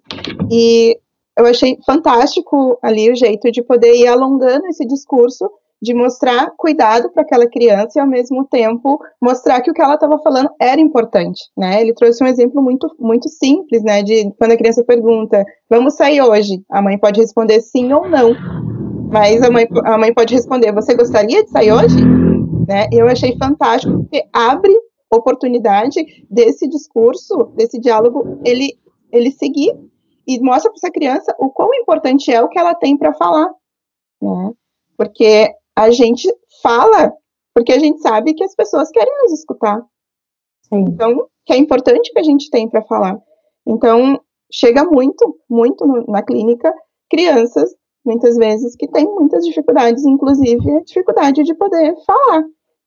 [0.52, 0.98] E
[1.38, 5.48] eu achei fantástico ali o jeito de poder ir alongando esse discurso
[5.82, 9.96] de mostrar cuidado para aquela criança e ao mesmo tempo mostrar que o que ela
[9.96, 11.82] estava falando era importante, né?
[11.82, 16.22] Ele trouxe um exemplo muito muito simples, né, de quando a criança pergunta: "Vamos sair
[16.22, 16.64] hoje?".
[16.70, 18.34] A mãe pode responder sim ou não.
[19.12, 22.04] Mas a mãe a mãe pode responder: "Você gostaria de sair hoje?".
[22.68, 22.88] Né?
[22.92, 24.74] Eu achei fantástico porque abre
[25.14, 28.74] oportunidade desse discurso, desse diálogo, ele
[29.12, 29.74] ele seguir
[30.28, 33.50] e mostra para essa criança o quão importante é o que ela tem para falar,
[34.22, 34.52] né?
[34.98, 37.14] Porque a gente fala
[37.54, 39.82] porque a gente sabe que as pessoas querem nos escutar.
[40.64, 40.86] Sim.
[40.90, 43.18] Então, que é importante que a gente tem para falar.
[43.66, 44.20] Então,
[44.52, 46.74] chega muito, muito na clínica
[47.10, 47.74] crianças,
[48.06, 52.44] muitas vezes, que têm muitas dificuldades, inclusive a dificuldade de poder falar.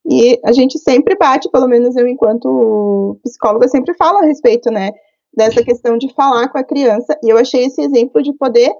[0.09, 4.91] E a gente sempre bate, pelo menos eu, enquanto psicóloga, sempre falo a respeito, né,
[5.33, 7.17] dessa questão de falar com a criança.
[7.23, 8.71] E eu achei esse exemplo de poder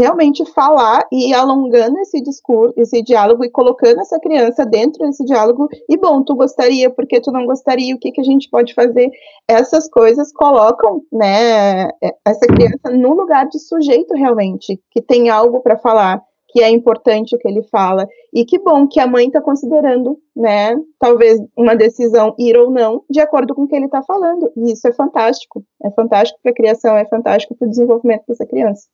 [0.00, 5.68] realmente falar e alongando esse discurso, esse diálogo e colocando essa criança dentro desse diálogo.
[5.88, 9.10] E bom, tu gostaria, porque tu não gostaria, o que, que a gente pode fazer?
[9.46, 11.90] Essas coisas colocam, né,
[12.26, 17.36] essa criança no lugar de sujeito realmente, que tem algo para falar, que é importante
[17.36, 18.08] o que ele fala.
[18.32, 23.04] E que bom que a mãe está considerando, né, talvez uma decisão ir ou não,
[23.08, 24.50] de acordo com o que ele está falando.
[24.56, 25.62] E isso é fantástico.
[25.84, 28.88] É fantástico para a criação, é fantástico para o desenvolvimento dessa criança.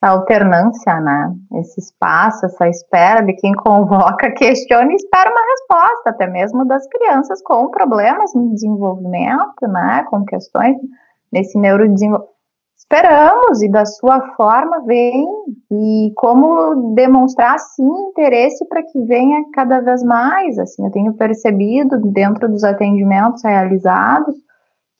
[0.00, 1.34] Essa alternância, né?
[1.54, 6.86] Esse espaço, essa espera de quem convoca, questiona e espera uma resposta, até mesmo das
[6.88, 10.04] crianças com problemas no desenvolvimento, né?
[10.08, 10.76] Com questões
[11.32, 12.38] nesse neurodesenvolvimento.
[12.90, 15.26] Esperamos, e da sua forma vem,
[15.70, 21.98] e como demonstrar, sim, interesse para que venha cada vez mais, assim, eu tenho percebido
[21.98, 24.34] dentro dos atendimentos realizados,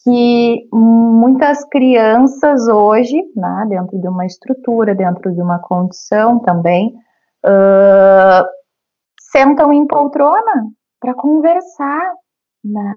[0.05, 6.95] que muitas crianças hoje, né, dentro de uma estrutura, dentro de uma condição também,
[7.45, 8.47] uh,
[9.31, 10.65] sentam em poltrona
[11.01, 12.13] para conversar,
[12.65, 12.95] né?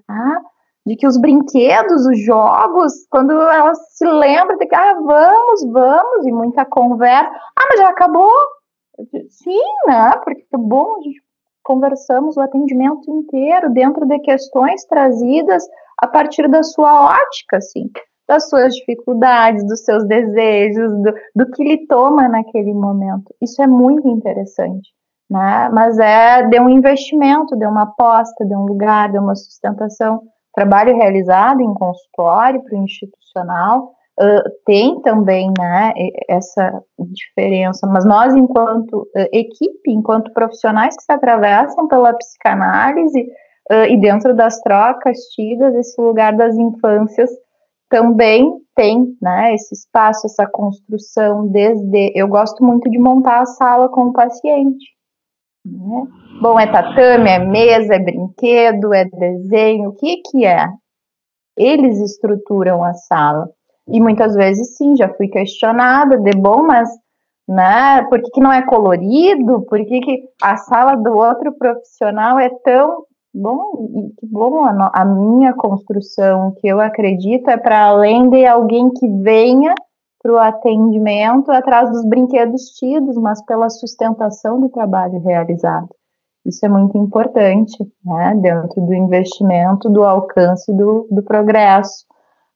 [0.84, 6.26] De que os brinquedos, os jogos, quando elas se lembram de que, ah, vamos, vamos,
[6.26, 8.32] e muita conversa, ah, mas já acabou?
[9.28, 10.12] Sim, né?
[10.24, 10.96] Porque é bom,
[11.62, 15.64] conversamos o atendimento inteiro dentro de questões trazidas
[16.02, 17.88] a partir da sua ótica, assim,
[18.28, 23.32] das suas dificuldades, dos seus desejos, do, do que lhe toma naquele momento.
[23.40, 24.90] Isso é muito interessante.
[25.30, 25.70] Né?
[25.72, 30.20] Mas é de um investimento, de uma aposta, de um lugar, de uma sustentação.
[30.52, 35.92] Trabalho realizado em consultório para o institucional uh, tem também né,
[36.28, 43.26] essa diferença, mas nós, enquanto uh, equipe, enquanto profissionais que se atravessam pela psicanálise,
[43.70, 47.30] Uh, e dentro das trocas tidas, esse lugar das infâncias
[47.88, 52.10] também tem né, esse espaço, essa construção desde.
[52.14, 54.86] Eu gosto muito de montar a sala com o paciente.
[55.64, 56.06] Né?
[56.40, 60.66] Bom, é tatame, é mesa, é brinquedo, é desenho, o que, que é?
[61.56, 63.48] Eles estruturam a sala.
[63.86, 66.88] E muitas vezes, sim, já fui questionada de bom, mas
[67.46, 69.62] né, por que, que não é colorido?
[69.62, 75.04] Por que, que a sala do outro profissional é tão Bom, que bom a, a,
[75.06, 79.74] minha construção, que eu acredito, é para além de alguém que venha
[80.22, 85.88] para o atendimento atrás dos brinquedos tidos, mas pela sustentação do trabalho realizado.
[86.44, 92.04] Isso é muito importante, né, dentro do investimento, do alcance do, do progresso.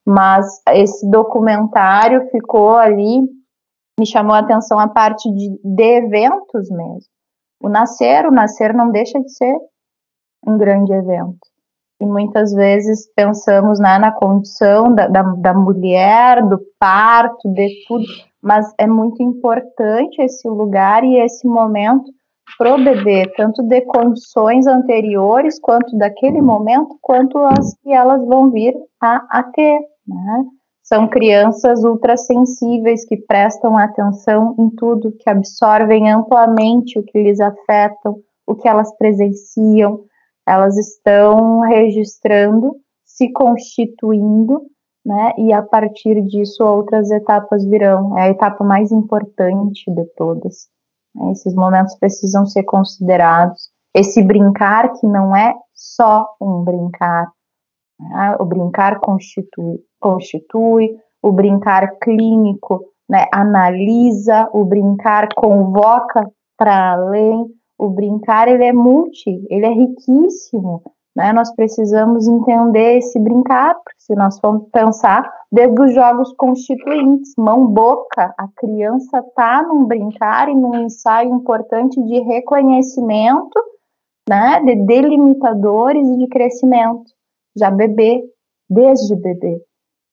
[0.05, 3.23] Mas esse documentário ficou ali,
[3.99, 7.11] me chamou a atenção a parte de, de eventos mesmo.
[7.62, 9.57] O Nascer, o Nascer não deixa de ser
[10.47, 11.39] um grande evento.
[12.01, 18.05] e muitas vezes pensamos né, na condição da, da, da mulher, do parto, de tudo,
[18.43, 22.05] mas é muito importante esse lugar e esse momento
[22.59, 28.51] para o bebê, tanto de condições anteriores, quanto daquele momento, quanto as que elas vão
[28.51, 29.81] vir a, a ter.
[30.07, 30.45] Né?
[30.83, 38.21] São crianças ultrassensíveis que prestam atenção em tudo, que absorvem amplamente o que lhes afetam,
[38.47, 40.05] o que elas presenciam,
[40.47, 44.63] elas estão registrando, se constituindo,
[45.05, 45.33] né?
[45.39, 48.19] E a partir disso outras etapas virão.
[48.19, 50.69] É a etapa mais importante de todas.
[51.15, 51.33] Né?
[51.33, 53.71] Esses momentos precisam ser considerados.
[53.95, 57.31] Esse brincar que não é só um brincar.
[58.01, 58.37] Né?
[58.41, 66.29] O brincar constitui, constitui, o brincar clínico né, analisa, o brincar convoca
[66.59, 67.47] para além,
[67.79, 70.83] o brincar ele é multi, ele é riquíssimo,
[71.15, 71.33] né?
[71.33, 78.35] Nós precisamos entender esse brincar, porque se nós formos pensar desde os jogos constituintes, mão-boca,
[78.37, 83.59] a criança está num brincar e num ensaio importante de reconhecimento,
[84.29, 84.61] né?
[84.61, 87.11] De delimitadores e de crescimento,
[87.57, 88.23] já bebê,
[88.69, 89.61] desde bebê.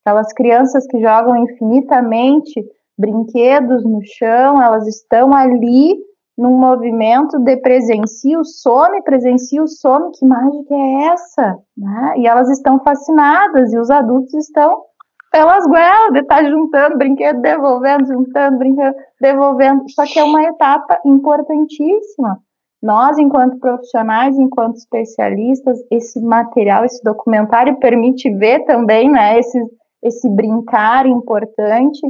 [0.04, 2.64] Aquelas crianças que jogam infinitamente
[2.96, 5.96] brinquedos no chão, elas estão ali
[6.36, 11.58] num movimento de presencio, some, presencio, some, que mágica é essa?
[11.76, 12.14] Né?
[12.18, 14.82] E elas estão fascinadas, e os adultos estão
[15.30, 19.84] pelas goelas de estar tá juntando brinquedo, devolvendo, juntando, brinquedo, devolvendo.
[19.90, 22.38] Só que é uma etapa importantíssima.
[22.80, 29.58] Nós, enquanto profissionais, enquanto especialistas, esse material, esse documentário permite ver também né, esse,
[30.02, 32.00] esse brincar importante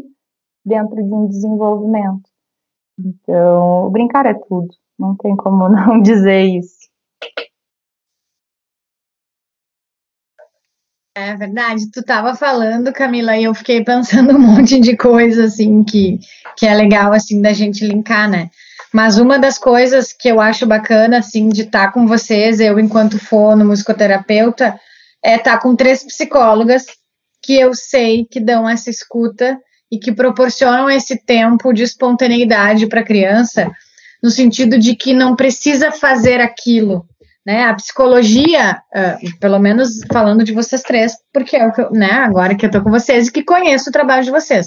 [0.65, 2.34] dentro de um desenvolvimento.
[2.99, 4.69] Então, brincar é tudo.
[4.99, 6.85] Não tem como não dizer isso.
[11.17, 15.85] É verdade, tu estava falando, Camila, e eu fiquei pensando um monte de coisa assim
[15.85, 16.19] que,
[16.57, 18.51] que é legal assim da gente linkar, né?
[18.93, 22.81] Mas uma das coisas que eu acho bacana assim de estar tá com vocês, eu
[22.81, 24.79] enquanto fono musicoterapeuta,
[25.23, 26.87] é estar tá com três psicólogas
[27.41, 29.57] que eu sei que dão essa escuta
[29.95, 33.71] e que proporcionam esse tempo de espontaneidade para a criança,
[34.21, 37.07] no sentido de que não precisa fazer aquilo.
[37.47, 37.63] Né?
[37.63, 42.11] A psicologia, uh, pelo menos falando de vocês três, porque é o que eu, né,
[42.11, 44.67] agora que eu estou com vocês e que conheço o trabalho de vocês.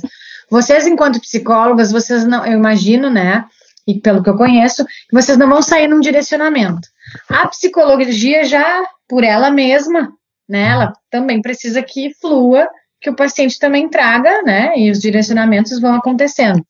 [0.49, 3.43] Vocês, enquanto psicólogas, vocês não, eu imagino, né,
[3.85, 6.87] e pelo que eu conheço, vocês não vão sair num direcionamento.
[7.27, 10.09] A psicologia já, por ela mesma,
[10.47, 12.65] né, ela também precisa que flua
[12.99, 14.77] que o paciente também traga, né?
[14.77, 16.65] E os direcionamentos vão acontecendo.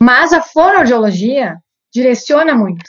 [0.00, 1.58] Mas a fonoaudiologia
[1.92, 2.82] direciona muito.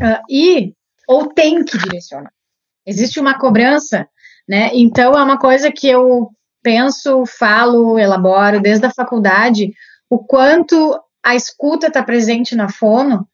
[0.00, 0.74] Uh, e,
[1.08, 2.32] ou tem que direcionar.
[2.86, 4.08] Existe uma cobrança,
[4.48, 4.70] né?
[4.74, 6.30] Então, é uma coisa que eu
[6.62, 9.72] penso, falo, elaboro desde a faculdade,
[10.08, 13.26] o quanto a escuta está presente na fono.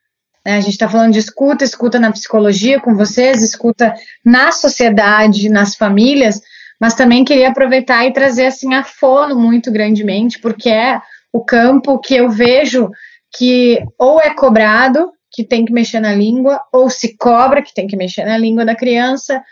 [0.45, 0.57] Né?
[0.57, 5.75] A gente está falando de escuta, escuta na psicologia com vocês, escuta na sociedade, nas
[5.75, 6.41] famílias,
[6.81, 11.01] mas também queria aproveitar e trazer assim a fono muito grandemente, porque é
[11.33, 12.91] o campo que eu vejo
[13.37, 17.87] que ou é cobrado, que tem que mexer na língua, ou se cobra, que tem
[17.87, 19.43] que mexer na língua da criança,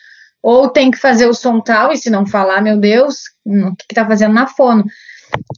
[0.42, 3.84] ou tem que fazer o som tal, e se não falar, meu Deus, o que
[3.90, 4.84] está fazendo na fono?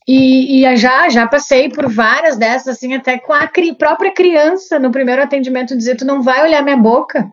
[0.06, 4.78] E, e, já, já passei por várias dessas, assim, até com a cri, própria criança,
[4.78, 7.30] no primeiro atendimento, dizer, tu não vai olhar minha boca,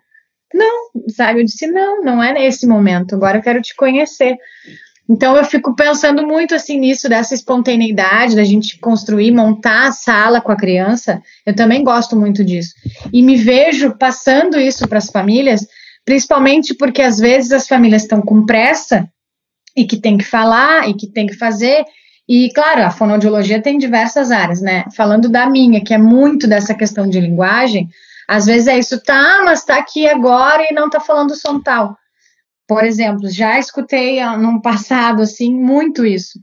[0.56, 1.41] não, sabe?
[1.41, 4.38] Eu disse, não, não é nesse momento, agora eu quero te conhecer.
[5.08, 10.41] Então eu fico pensando muito assim nisso, dessa espontaneidade, da gente construir, montar a sala
[10.41, 11.22] com a criança.
[11.46, 12.74] Eu também gosto muito disso.
[13.13, 15.68] E me vejo passando isso para as famílias,
[16.04, 19.08] principalmente porque às vezes as famílias estão com pressa
[19.78, 21.86] e que tem que falar e que tem que fazer.
[22.28, 24.86] E, claro, a fonoaudiologia tem diversas áreas, né?
[24.96, 27.88] Falando da minha, que é muito dessa questão de linguagem,
[28.28, 31.98] às vezes é isso, tá, mas tá aqui agora e não tá falando som tal.
[32.68, 36.40] Por exemplo, já escutei ah, num passado, assim, muito isso,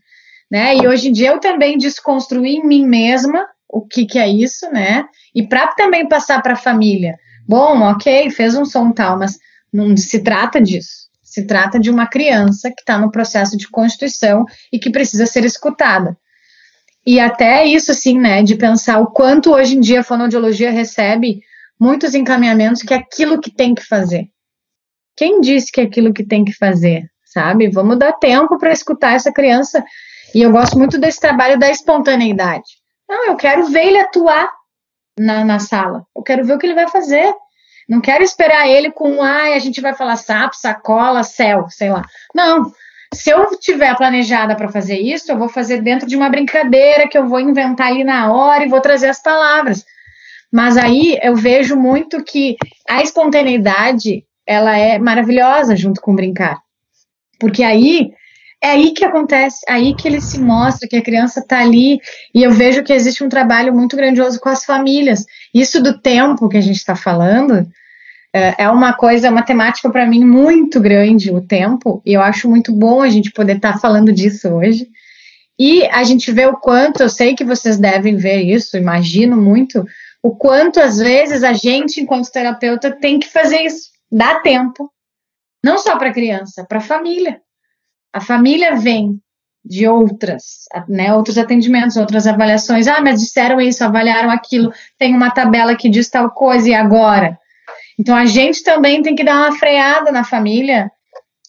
[0.51, 0.77] né?
[0.77, 4.71] E hoje em dia eu também desconstruí em mim mesma o que que é isso,
[4.71, 5.05] né?
[5.35, 7.16] E para também passar para a família.
[7.49, 9.39] Bom, ok, fez um som tal, mas
[9.72, 11.09] não se trata disso.
[11.22, 15.45] Se trata de uma criança que está no processo de constituição e que precisa ser
[15.45, 16.16] escutada.
[17.05, 21.41] E até isso, assim, né, de pensar o quanto hoje em dia a fonoaudiologia recebe
[21.83, 24.28] muitos encaminhamentos que é aquilo que tem que fazer.
[25.16, 27.68] Quem disse que é aquilo que tem que fazer, sabe?
[27.68, 29.85] Vamos dar tempo para escutar essa criança.
[30.33, 32.70] E eu gosto muito desse trabalho da espontaneidade.
[33.09, 34.49] Não, eu quero ver ele atuar
[35.18, 36.07] na, na sala.
[36.16, 37.35] Eu quero ver o que ele vai fazer.
[37.89, 42.05] Não quero esperar ele com, ai, a gente vai falar sapo, sacola, céu, sei lá.
[42.33, 42.72] Não.
[43.12, 47.18] Se eu tiver planejada para fazer isso, eu vou fazer dentro de uma brincadeira que
[47.18, 49.85] eu vou inventar ali na hora e vou trazer as palavras.
[50.53, 52.57] Mas aí eu vejo muito que
[52.88, 56.61] a espontaneidade ela é maravilhosa junto com brincar.
[57.40, 58.12] Porque aí
[58.62, 61.98] é aí que acontece, aí que ele se mostra que a criança está ali,
[62.32, 65.24] e eu vejo que existe um trabalho muito grandioso com as famílias.
[65.53, 67.66] Isso do tempo que a gente está falando
[68.32, 72.48] é, é uma coisa, uma temática para mim muito grande, o tempo, e eu acho
[72.48, 74.86] muito bom a gente poder estar tá falando disso hoje.
[75.59, 79.84] E a gente vê o quanto, eu sei que vocês devem ver isso, imagino muito,
[80.23, 84.91] o quanto às vezes a gente, enquanto terapeuta, tem que fazer isso, dar tempo,
[85.64, 87.41] não só para a criança, para a família
[88.12, 89.18] a família vem
[89.64, 92.87] de outras, né, outros atendimentos, outras avaliações.
[92.87, 97.39] Ah, mas disseram isso, avaliaram aquilo, tem uma tabela que diz tal coisa e agora.
[97.99, 100.91] Então a gente também tem que dar uma freada na família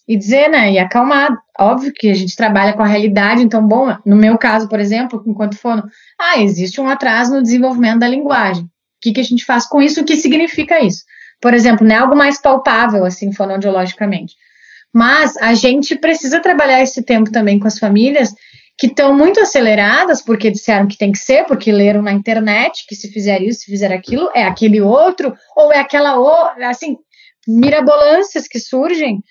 [0.06, 1.36] e dizer, né, e acalmar.
[1.58, 5.22] Óbvio que a gente trabalha com a realidade, então, bom, no meu caso, por exemplo,
[5.26, 5.84] enquanto fono,
[6.18, 8.64] ah, existe um atraso no desenvolvimento da linguagem.
[8.64, 8.68] O
[9.00, 10.00] que, que a gente faz com isso?
[10.00, 11.04] O que significa isso?
[11.40, 14.34] Por exemplo, é algo mais palpável, assim, fonoaudiologicamente.
[14.92, 18.32] Mas a gente precisa trabalhar esse tempo também com as famílias
[18.76, 22.94] que estão muito aceleradas, porque disseram que tem que ser, porque leram na internet que
[22.94, 26.16] se fizer isso, se fizer aquilo, é aquele outro, ou é aquela
[26.68, 26.96] assim,
[27.46, 29.22] mirabolâncias que surgem,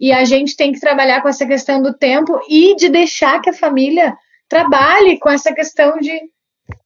[0.00, 3.50] e a gente tem que trabalhar com essa questão do tempo e de deixar que
[3.50, 4.16] a família
[4.48, 6.18] trabalhe com essa questão de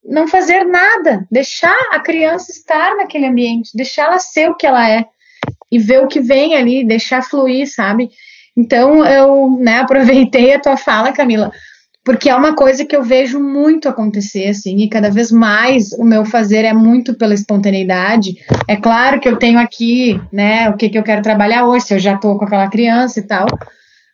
[0.05, 4.89] não fazer nada, deixar a criança estar naquele ambiente, deixar ela ser o que ela
[4.91, 5.07] é
[5.71, 8.11] e ver o que vem ali, deixar fluir, sabe?
[8.57, 11.53] Então eu né, aproveitei a tua fala, Camila,
[12.05, 16.05] porque é uma coisa que eu vejo muito acontecer, assim, e cada vez mais o
[16.05, 18.37] meu fazer é muito pela espontaneidade.
[18.69, 21.95] É claro que eu tenho aqui, né, o que, que eu quero trabalhar hoje, se
[21.95, 23.47] eu já estou com aquela criança e tal,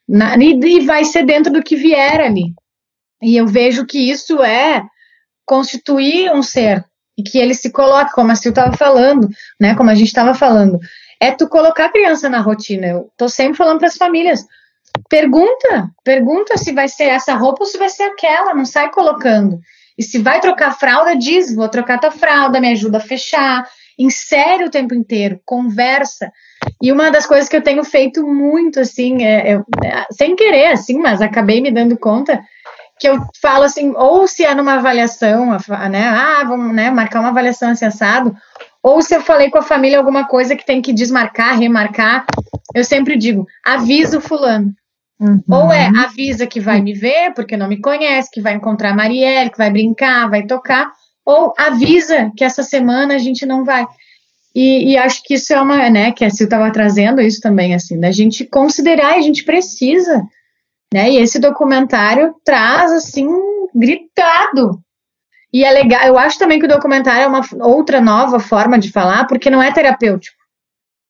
[0.09, 2.55] na, e, e vai ser dentro do que vier ali.
[3.21, 4.85] E eu vejo que isso é
[5.45, 6.85] constituir um ser,
[7.19, 9.29] e que ele se coloque, como a Sil estava falando,
[9.61, 10.79] né, como a gente estava falando,
[11.21, 12.87] é tu colocar a criança na rotina.
[12.87, 14.47] Eu tô sempre falando para as famílias,
[15.09, 19.61] pergunta, pergunta se vai ser essa roupa ou se vai ser aquela, não sai colocando.
[19.97, 23.67] E se vai trocar fralda, diz, vou trocar tua fralda, me ajuda a fechar,
[23.99, 26.33] insere o tempo inteiro, conversa.
[26.81, 29.63] E uma das coisas que eu tenho feito muito, assim, é, é,
[30.11, 32.43] sem querer, assim, mas acabei me dando conta,
[32.99, 35.57] que eu falo assim, ou se é numa avaliação,
[35.91, 38.35] né, ah, vamos né, marcar uma avaliação assim, assado,
[38.83, 42.25] ou se eu falei com a família alguma coisa que tem que desmarcar, remarcar,
[42.75, 44.75] eu sempre digo, avisa o fulano.
[45.21, 45.43] Uhum.
[45.51, 48.97] Ou é, avisa que vai me ver, porque não me conhece, que vai encontrar a
[48.97, 50.91] Marielle, que vai brincar, vai tocar,
[51.25, 53.87] ou avisa que essa semana a gente não vai.
[54.55, 57.75] E, e acho que isso é uma, né, que a Sil estava trazendo isso também,
[57.75, 60.23] assim, da gente considerar, a gente precisa,
[60.93, 63.29] né, e esse documentário traz, assim,
[63.75, 64.83] gritado,
[65.53, 68.91] e é legal, eu acho também que o documentário é uma outra nova forma de
[68.91, 70.40] falar, porque não é terapêutico.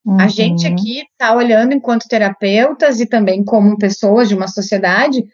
[0.05, 0.21] Uhum.
[0.21, 5.25] A gente aqui está olhando enquanto terapeutas e também como pessoas de uma sociedade,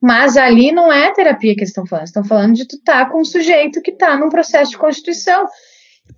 [0.00, 3.10] mas ali não é terapia que eles estão falando, estão falando de tu estar tá
[3.10, 5.46] com um sujeito que está num processo de constituição.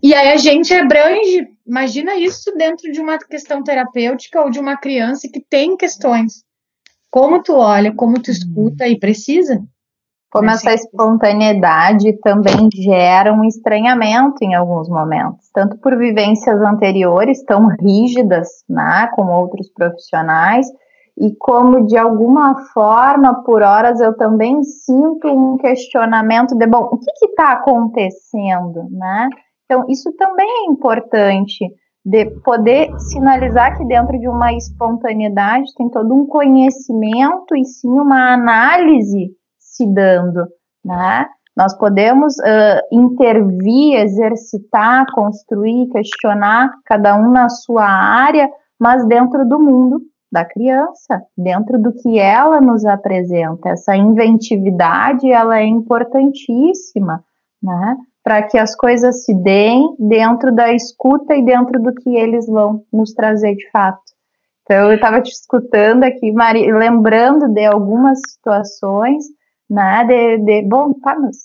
[0.02, 4.76] E aí a gente abrange, imagina isso dentro de uma questão terapêutica ou de uma
[4.76, 6.44] criança que tem questões.
[7.10, 9.62] Como tu olha, como tu escuta e precisa.
[10.32, 17.66] Como essa espontaneidade também gera um estranhamento em alguns momentos, tanto por vivências anteriores tão
[17.78, 20.66] rígidas, né, com outros profissionais,
[21.20, 26.98] e como de alguma forma, por horas, eu também sinto um questionamento de, bom, o
[26.98, 29.28] que está acontecendo, né?
[29.66, 31.70] Então, isso também é importante,
[32.04, 38.32] de poder sinalizar que dentro de uma espontaneidade tem todo um conhecimento e sim uma
[38.32, 39.30] análise
[39.82, 40.46] se dando,
[40.84, 41.26] né?
[41.56, 48.48] Nós podemos uh, intervir, exercitar, construir, questionar, cada um na sua área,
[48.80, 53.68] mas dentro do mundo da criança, dentro do que ela nos apresenta.
[53.68, 57.22] Essa inventividade, ela é importantíssima,
[57.62, 57.96] né?
[58.24, 62.82] Para que as coisas se deem dentro da escuta e dentro do que eles vão
[62.90, 64.00] nos trazer de fato.
[64.62, 69.24] Então, eu estava te escutando aqui, Mari, lembrando de algumas situações
[69.68, 70.04] né?
[70.04, 71.36] De, de bom, tá, mas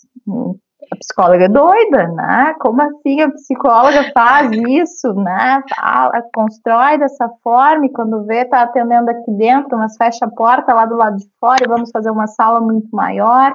[0.92, 2.56] a psicóloga é doida, né?
[2.60, 5.62] Como assim a psicóloga faz isso, né?
[5.76, 10.74] Fala, constrói dessa forma e quando vê, tá atendendo aqui dentro, mas fecha a porta
[10.74, 13.54] lá do lado de fora e vamos fazer uma sala muito maior.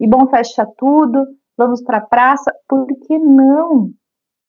[0.00, 1.24] E bom, fecha tudo,
[1.56, 2.52] vamos para a praça.
[2.68, 3.90] Por que não?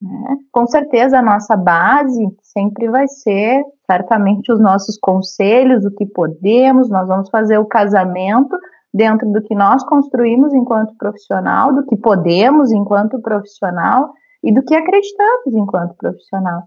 [0.02, 0.36] Né?
[0.50, 6.88] Com certeza a nossa base sempre vai ser certamente os nossos conselhos, o que podemos,
[6.88, 8.56] nós vamos fazer o casamento
[8.94, 14.74] dentro do que nós construímos enquanto profissional, do que podemos enquanto profissional e do que
[14.74, 16.62] acreditamos enquanto profissional.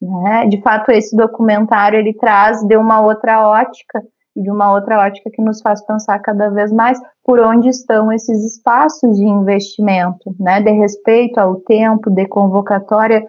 [0.00, 0.46] Né?
[0.46, 4.02] De fato, esse documentário ele traz de uma outra ótica
[4.36, 8.44] de uma outra ótica que nos faz pensar cada vez mais por onde estão esses
[8.44, 13.26] espaços de investimento, né, de respeito ao tempo, de convocatória,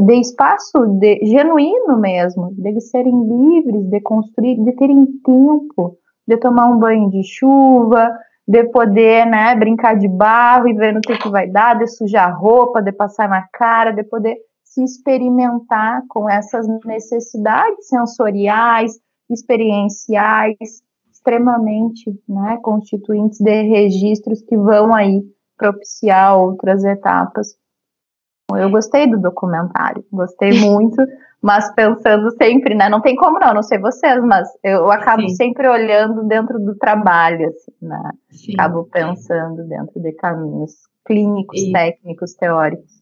[0.00, 5.96] de espaço de, genuíno mesmo, de serem livres, de construir, de terem tempo,
[6.30, 8.08] de tomar um banho de chuva,
[8.46, 12.38] de poder, né, brincar de barro e ver no que, que vai dar, de sujar
[12.38, 18.92] roupa, de passar na cara, de poder se experimentar com essas necessidades sensoriais,
[19.28, 20.56] experienciais,
[21.10, 25.20] extremamente né, constituintes de registros que vão aí
[25.58, 27.56] propiciar outras etapas.
[28.56, 30.96] Eu gostei do documentário, gostei muito,
[31.42, 32.88] mas pensando sempre, né?
[32.88, 35.36] Não tem como não, não sei vocês, mas eu acabo Sim.
[35.36, 38.10] sempre olhando dentro do trabalho, assim, né?
[38.30, 38.54] Sim.
[38.54, 40.72] Acabo pensando dentro de caminhos
[41.06, 43.00] clínicos, e, técnicos, teóricos.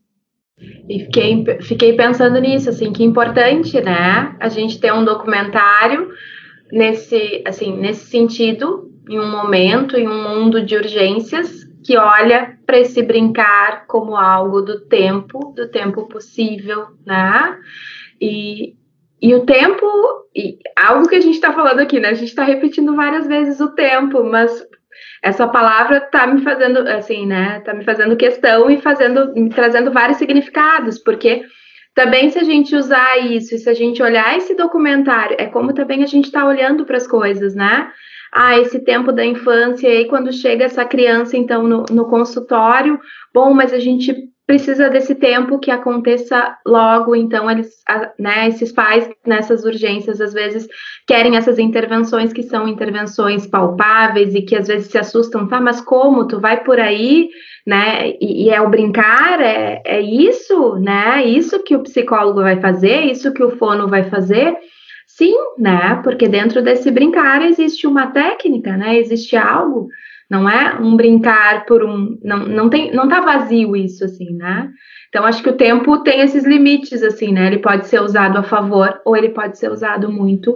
[0.89, 4.35] E fiquei, fiquei pensando nisso, assim, que importante, né?
[4.41, 6.09] A gente ter um documentário
[6.73, 12.81] nesse, assim, nesse sentido, em um momento, em um mundo de urgências, que olha para
[12.81, 17.57] esse brincar como algo do tempo, do tempo possível, né?
[18.21, 18.75] E,
[19.23, 19.87] e o tempo,
[20.37, 22.11] e algo que a gente está falando aqui, né?
[22.11, 24.53] A gente está repetindo várias vezes o tempo, mas
[25.23, 27.61] essa palavra está me fazendo, assim, né?
[27.61, 31.47] Tá me fazendo questão e fazendo, me trazendo vários significados, porque
[31.95, 36.03] também se a gente usar isso, se a gente olhar esse documentário, é como também
[36.03, 37.91] a gente está olhando para as coisas, né?
[38.33, 43.01] Ah, esse tempo da infância, e aí quando chega essa criança, então, no, no consultório,
[43.33, 44.14] bom, mas a gente
[44.49, 47.68] precisa desse tempo que aconteça logo, então eles,
[48.18, 50.66] né, esses pais nessas urgências às vezes
[51.07, 55.83] querem essas intervenções que são intervenções palpáveis e que às vezes se assustam, tá, mas
[55.83, 57.29] como, tu vai por aí,
[57.66, 62.59] né, e, e é o brincar, é, é isso, né, isso que o psicólogo vai
[62.59, 64.57] fazer, isso que o fono vai fazer,
[65.19, 69.89] sim, né, porque dentro desse brincar existe uma técnica, né, existe algo,
[70.31, 72.19] não é um brincar por um.
[72.23, 74.71] Não, não, tem, não tá vazio isso, assim, né?
[75.09, 77.47] Então, acho que o tempo tem esses limites, assim, né?
[77.47, 80.51] Ele pode ser usado a favor ou ele pode ser usado muito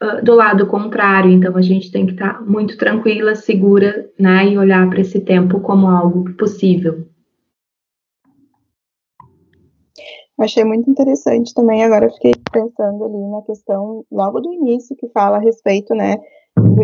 [0.00, 1.32] uh, do lado contrário.
[1.32, 4.46] Então, a gente tem que estar tá muito tranquila, segura, né?
[4.46, 7.04] E olhar para esse tempo como algo possível.
[10.38, 11.82] Achei muito interessante também.
[11.82, 16.16] Agora fiquei pensando ali na questão logo do início que fala a respeito, né,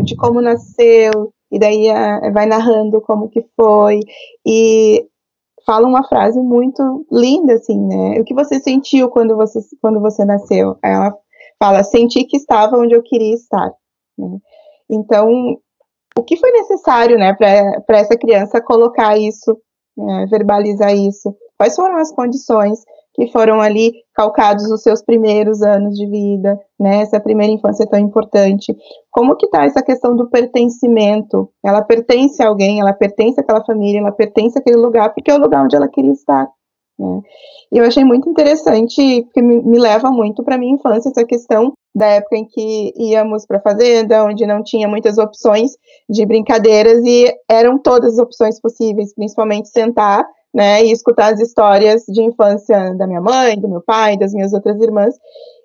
[0.03, 4.01] de como nasceu, e daí a, vai narrando como que foi,
[4.45, 5.07] e
[5.65, 8.21] fala uma frase muito linda, assim, né?
[8.21, 10.77] O que você sentiu quando você, quando você nasceu?
[10.83, 11.15] Ela
[11.59, 13.73] fala, senti que estava onde eu queria estar.
[14.19, 14.39] Né?
[14.91, 15.57] Então,
[16.17, 19.57] o que foi necessário, né, para essa criança colocar isso,
[19.97, 21.35] né, verbalizar isso?
[21.57, 22.81] Quais foram as condições
[23.15, 27.03] que foram ali calcados os seus primeiros anos de vida, né?
[27.03, 28.77] Essa primeira infância tão importante.
[29.11, 31.49] Como que tá essa questão do pertencimento?
[31.65, 35.41] Ela pertence a alguém, ela pertence àquela família, ela pertence àquele lugar, porque é o
[35.41, 36.49] lugar onde ela queria estar.
[36.99, 37.21] Né?
[37.73, 41.73] E eu achei muito interessante, porque me, me leva muito para minha infância essa questão
[41.95, 45.73] da época em que íamos para a fazenda, onde não tinha muitas opções
[46.11, 52.05] de brincadeiras e eram todas as opções possíveis, principalmente sentar né, e escutar as histórias
[52.07, 55.17] de infância da minha mãe, do meu pai, das minhas outras irmãs,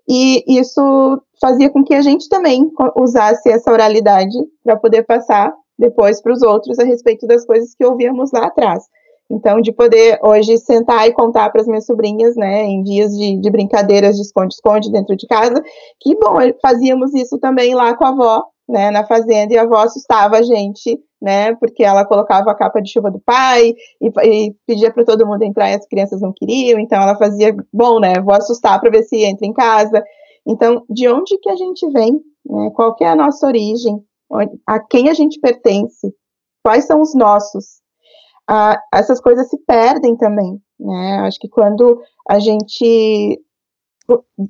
[0.09, 2.67] e isso fazia com que a gente também
[2.97, 7.85] usasse essa oralidade para poder passar depois para os outros a respeito das coisas que
[7.85, 8.83] ouvíamos lá atrás.
[9.31, 13.39] Então, de poder hoje sentar e contar para as minhas sobrinhas, né, em dias de,
[13.39, 15.63] de brincadeiras de esconde-esconde dentro de casa,
[16.01, 19.77] que bom, fazíamos isso também lá com a avó, né, na fazenda, e a avó
[19.77, 21.55] assustava a gente né?
[21.55, 25.43] Porque ela colocava a capa de chuva do pai e, e pedia para todo mundo
[25.43, 28.19] entrar e as crianças não queriam, então ela fazia, bom, né?
[28.21, 30.03] Vou assustar para ver se entra em casa.
[30.47, 32.13] Então, de onde que a gente vem?
[32.45, 32.71] Né?
[32.73, 34.01] Qual que é a nossa origem?
[34.65, 36.13] A quem a gente pertence?
[36.63, 37.81] Quais são os nossos?
[38.47, 41.19] Ah, essas coisas se perdem também, né?
[41.21, 43.39] Acho que quando a gente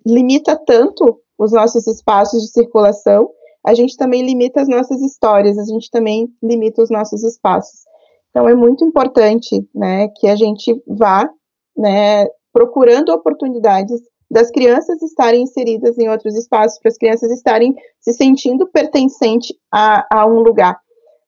[0.06, 3.30] limita tanto os nossos espaços de circulação,
[3.66, 7.82] a gente também limita as nossas histórias, a gente também limita os nossos espaços.
[8.30, 11.30] Então é muito importante, né, que a gente vá,
[11.76, 18.14] né, procurando oportunidades das crianças estarem inseridas em outros espaços, para as crianças estarem se
[18.14, 20.80] sentindo pertencente a, a um lugar,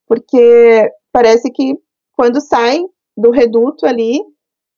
[0.07, 1.75] porque parece que
[2.15, 2.79] quando sai
[3.17, 4.21] do reduto ali,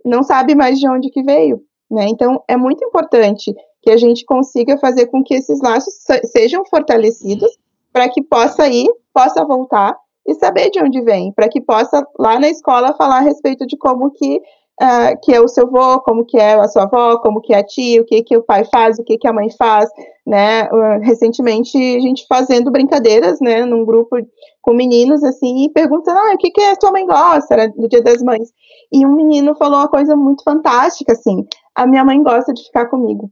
[0.05, 2.05] não sabe mais de onde que veio, né?
[2.07, 3.53] Então, é muito importante
[3.83, 5.93] que a gente consiga fazer com que esses laços
[6.31, 7.51] sejam fortalecidos
[7.91, 12.39] para que possa ir, possa voltar e saber de onde vem, para que possa lá
[12.39, 14.41] na escola falar a respeito de como que
[14.81, 17.59] uh, que é o seu avô, como que é a sua avó, como que é
[17.59, 19.89] a tia, o que que o pai faz, o que que a mãe faz,
[20.25, 20.63] né?
[20.71, 24.17] Uh, recentemente a gente fazendo brincadeiras, né, num grupo
[24.61, 27.89] com meninos assim e perguntando, ah, o que que a tua mãe gosta, era no
[27.89, 28.49] Dia das Mães.
[28.91, 32.85] E um menino falou uma coisa muito fantástica assim, a minha mãe gosta de ficar
[32.85, 33.29] comigo.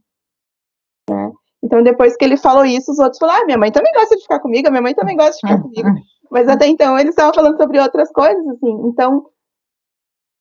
[1.08, 1.32] Né?
[1.62, 4.22] Então, depois que ele falou isso, os outros falaram: ah, minha mãe também gosta de
[4.22, 5.88] ficar comigo, minha mãe também gosta de ficar comigo.
[6.30, 8.72] Mas até então eles estavam falando sobre outras coisas, assim.
[8.86, 9.26] Então,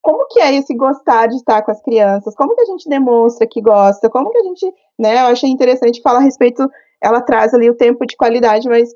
[0.01, 2.33] como que é esse gostar de estar com as crianças?
[2.35, 4.09] Como que a gente demonstra que gosta?
[4.09, 5.21] Como que a gente, né?
[5.21, 6.67] Eu achei interessante falar a respeito,
[7.01, 8.89] ela traz ali o tempo de qualidade, mas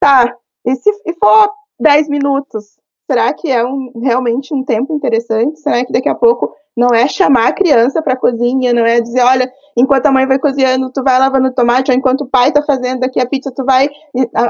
[0.00, 0.32] tá,
[0.64, 1.50] e se e for
[1.80, 2.76] 10 minutos,
[3.08, 5.60] será que é um, realmente um tempo interessante?
[5.60, 9.00] Será que daqui a pouco não é chamar a criança para a cozinha, não é
[9.00, 12.48] dizer, olha, enquanto a mãe vai cozinhando, tu vai lavando tomate, ou enquanto o pai
[12.48, 13.88] está fazendo aqui a pizza, tu vai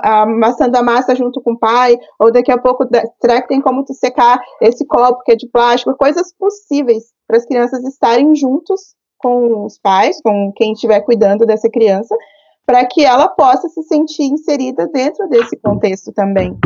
[0.02, 2.84] amassando a massa junto com o pai, ou daqui a pouco,
[3.20, 5.96] será que tem como tu secar esse copo que é de plástico?
[5.96, 11.70] Coisas possíveis para as crianças estarem juntos com os pais, com quem estiver cuidando dessa
[11.70, 12.14] criança,
[12.66, 16.58] para que ela possa se sentir inserida dentro desse contexto também.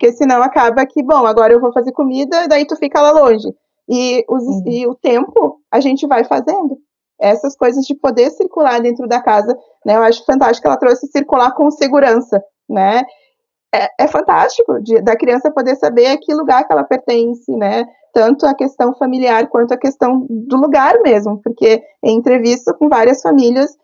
[0.00, 3.54] Porque senão acaba que, bom, agora eu vou fazer comida, daí tu fica lá longe.
[3.86, 4.62] E, os, uhum.
[4.66, 6.78] e o tempo a gente vai fazendo.
[7.20, 9.94] Essas coisas de poder circular dentro da casa, né?
[9.94, 13.02] Eu acho fantástico que ela trouxe circular com segurança, né?
[13.74, 17.84] É, é fantástico de, da criança poder saber a que lugar que ela pertence, né?
[18.14, 23.20] Tanto a questão familiar quanto a questão do lugar mesmo, porque em entrevista com várias
[23.20, 23.76] famílias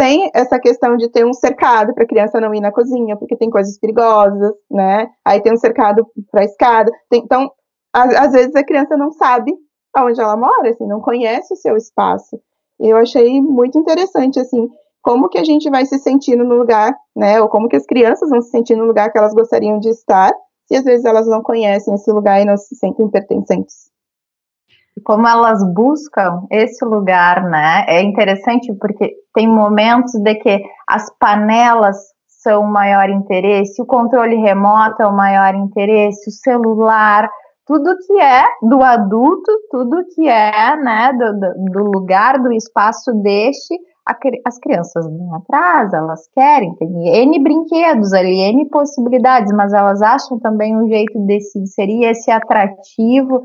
[0.00, 3.36] tem essa questão de ter um cercado para a criança não ir na cozinha, porque
[3.36, 5.10] tem coisas perigosas, né?
[5.22, 6.90] Aí tem um cercado para a escada.
[7.10, 7.52] Tem, então,
[7.92, 9.52] às, vezes a criança não sabe
[9.94, 12.40] aonde ela mora, assim, não conhece o seu espaço.
[12.78, 14.70] Eu achei muito interessante, assim,
[15.02, 17.38] como que a gente vai se sentindo no lugar, né?
[17.42, 20.32] Ou como que as crianças vão se sentir no lugar que elas gostariam de estar,
[20.64, 23.90] se às vezes elas não conhecem esse lugar e não se sentem pertencentes.
[25.04, 27.84] Como elas buscam esse lugar, né?
[27.88, 31.96] É interessante porque tem momentos de que as panelas
[32.42, 37.30] são o maior interesse, o controle remoto é o maior interesse, o celular,
[37.66, 43.78] tudo que é do adulto, tudo que é né, do, do lugar, do espaço deste,
[44.44, 46.88] as crianças vão atrás, elas querem, tem
[47.22, 52.30] N brinquedos ali, N possibilidades, mas elas acham também um jeito de se inserir, esse
[52.30, 53.42] atrativo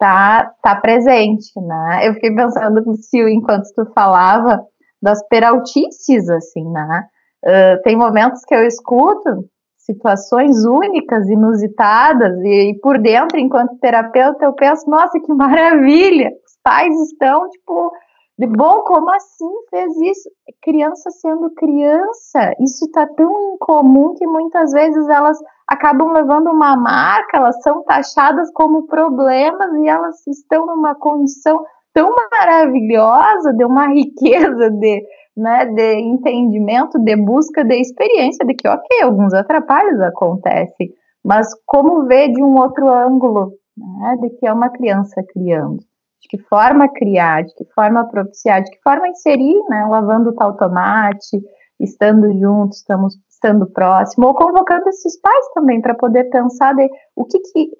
[0.00, 2.08] tá, tá presente, né?
[2.08, 4.64] Eu fiquei pensando, Sil, enquanto tu falava
[5.00, 7.06] das peraltices, assim, né?
[7.44, 9.44] Uh, tem momentos que eu escuto
[9.78, 16.30] situações únicas, inusitadas, e, e, por dentro, enquanto terapeuta, eu penso, nossa, que maravilha!
[16.46, 17.92] Os pais estão, tipo,
[18.38, 20.30] de bom, como assim fez isso?
[20.62, 25.38] Criança sendo criança, isso está tão incomum que muitas vezes elas
[25.70, 31.64] acabam levando uma marca, elas são taxadas como problemas e elas estão numa condição
[31.94, 35.02] tão maravilhosa, de uma riqueza de
[35.36, 40.92] né, de entendimento, de busca de experiência, de que, ok, alguns atrapalhos acontecem,
[41.24, 45.78] mas como ver de um outro ângulo, né, de que é uma criança criando,
[46.20, 50.56] de que forma criar, de que forma propiciar, de que forma inserir, né, lavando tal
[50.56, 51.40] tomate,
[51.78, 57.24] estando juntos, estamos estando próximo, ou convocando esses pais também para poder pensar de o
[57.24, 57.70] que, que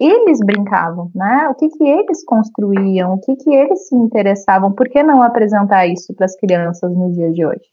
[0.00, 1.48] eles brincavam, né?
[1.50, 5.86] O que, que eles construíam, o que, que eles se interessavam, por que não apresentar
[5.86, 7.68] isso para as crianças no dia de hoje?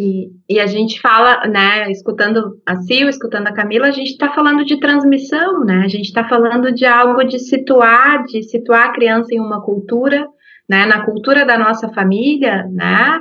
[0.00, 4.32] E, e, a gente fala, né, escutando a Sil, escutando a Camila, a gente está
[4.32, 5.82] falando de transmissão, né?
[5.84, 10.28] A gente está falando de algo de situar, de situar a criança em uma cultura,
[10.68, 13.20] né, na cultura da nossa família, né?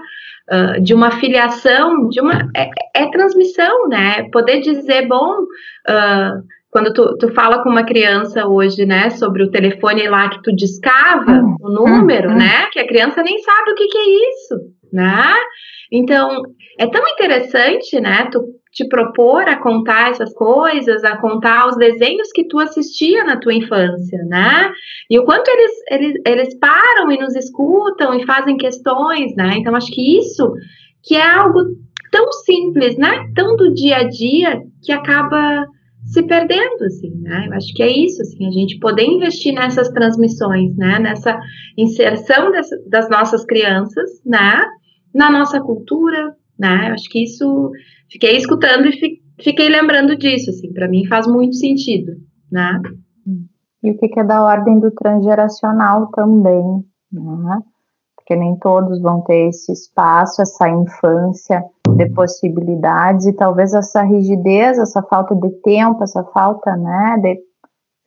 [0.49, 4.29] Uh, de uma filiação, de uma é, é, transmissão, né?
[4.31, 9.49] Poder dizer, bom, uh, quando tu, tu fala com uma criança hoje, né, sobre o
[9.49, 12.37] telefone lá que tu discava hum, o número, hum, hum.
[12.37, 14.55] né, que a criança nem sabe o que, que é isso,
[14.93, 15.33] né?
[15.91, 16.41] Então,
[16.79, 22.31] é tão interessante, né, tu te propor a contar essas coisas, a contar os desenhos
[22.31, 24.71] que tu assistia na tua infância, né?
[25.09, 29.55] E o quanto eles, eles, eles param e nos escutam e fazem questões, né?
[29.57, 30.53] Então, acho que isso
[31.01, 31.59] que é algo
[32.11, 33.31] tão simples, né?
[33.35, 35.65] Tão do dia a dia que acaba
[36.05, 37.47] se perdendo, assim, né?
[37.47, 40.99] Eu acho que é isso, assim, a gente poder investir nessas transmissões, né?
[40.99, 41.37] Nessa
[41.77, 44.65] inserção dessa, das nossas crianças, né?
[45.17, 46.89] Na nossa cultura, né?
[46.89, 47.71] Eu acho que isso,
[48.09, 52.13] fiquei escutando e fi, fiquei lembrando disso, assim, para mim faz muito sentido,
[52.51, 52.79] né?
[53.83, 57.61] e o que, que é da ordem do transgeracional também, né?
[58.15, 61.63] Porque nem todos vão ter esse espaço, essa infância
[61.95, 67.39] de possibilidades e talvez essa rigidez, essa falta de tempo, essa falta, né, de,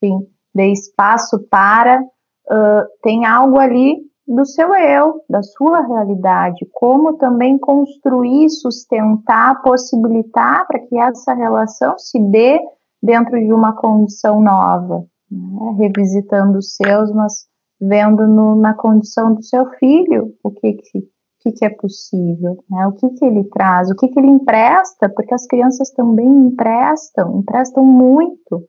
[0.02, 3.96] enfim, de espaço para, uh, tem algo ali
[4.30, 11.98] do seu eu, da sua realidade, como também construir, sustentar, possibilitar para que essa relação
[11.98, 12.60] se dê
[13.02, 15.74] dentro de uma condição nova, né?
[15.78, 17.46] revisitando os seus, mas
[17.80, 21.02] vendo no, na condição do seu filho o que que,
[21.40, 22.86] que, que é possível, né?
[22.86, 27.40] o que, que ele traz, o que, que ele empresta, porque as crianças também emprestam,
[27.40, 28.64] emprestam muito.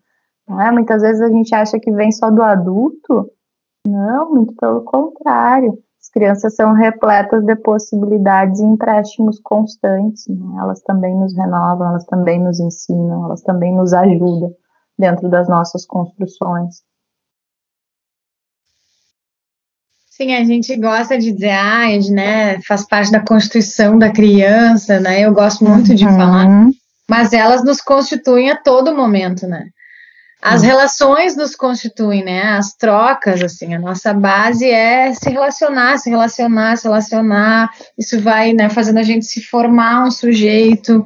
[0.49, 0.72] Né?
[0.72, 3.30] Muitas vezes a gente acha que vem só do adulto,
[3.88, 5.77] não, muito pelo contrário.
[6.01, 10.27] As crianças são repletas de possibilidades e empréstimos constantes.
[10.27, 10.59] Né?
[10.59, 14.53] Elas também nos renovam, elas também nos ensinam, elas também nos ajudam
[14.97, 16.82] dentro das nossas construções.
[20.09, 25.21] Sim, a gente gosta de dizer, ah, né, faz parte da constituição da criança, né?
[25.21, 25.95] Eu gosto muito uhum.
[25.95, 26.47] de falar,
[27.09, 29.69] mas elas nos constituem a todo momento, né?
[30.41, 32.41] As relações nos constituem, né?
[32.41, 37.69] As trocas, assim, a nossa base é se relacionar, se relacionar, se relacionar.
[37.97, 41.05] Isso vai, né, fazendo a gente se formar um sujeito.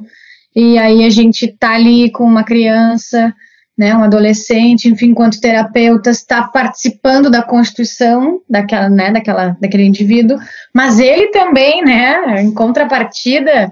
[0.54, 3.34] E aí a gente tá ali com uma criança,
[3.76, 10.38] né, um adolescente, enfim, enquanto terapeuta, está participando da constituição daquela, né, daquela, daquele indivíduo,
[10.72, 13.70] mas ele também, né, em contrapartida,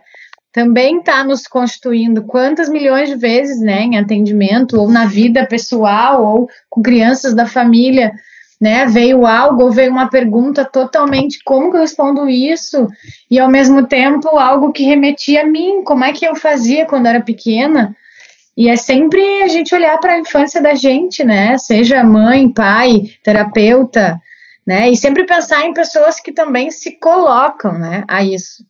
[0.55, 6.25] também está nos constituindo quantas milhões de vezes, né, em atendimento, ou na vida pessoal,
[6.25, 8.13] ou com crianças da família,
[8.61, 12.87] né, veio algo, ou veio uma pergunta totalmente, como que eu respondo isso?
[13.29, 17.07] E ao mesmo tempo, algo que remetia a mim, como é que eu fazia quando
[17.07, 17.95] era pequena?
[18.57, 23.11] E é sempre a gente olhar para a infância da gente, né, seja mãe, pai,
[23.25, 24.21] terapeuta,
[24.65, 28.65] né, e sempre pensar em pessoas que também se colocam, né, a isso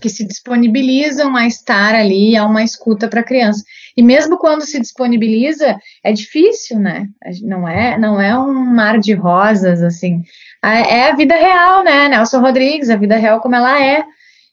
[0.00, 3.62] que se disponibilizam a estar ali, a uma escuta para a criança.
[3.96, 7.08] E mesmo quando se disponibiliza, é difícil, né?
[7.42, 10.22] Não é, não é um mar de rosas, assim.
[10.62, 12.08] É a vida real, né?
[12.08, 14.04] Nelson Rodrigues, a vida real como ela é.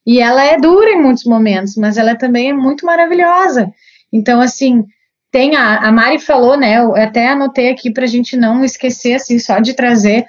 [0.05, 3.71] E ela é dura em muitos momentos, mas ela também é muito maravilhosa.
[4.11, 4.83] Então, assim,
[5.31, 6.79] tem a, a Mari falou, né?
[6.79, 10.25] Eu até anotei aqui para a gente não esquecer, assim, só de trazer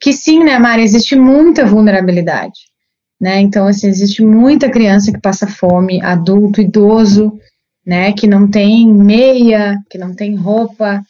[0.00, 2.69] que sim, né, Mari, existe muita vulnerabilidade
[3.20, 3.40] né?
[3.40, 7.38] Então, assim, existe muita criança que passa fome, adulto, idoso,
[7.84, 8.12] né?
[8.12, 11.02] Que não tem meia, que não tem roupa.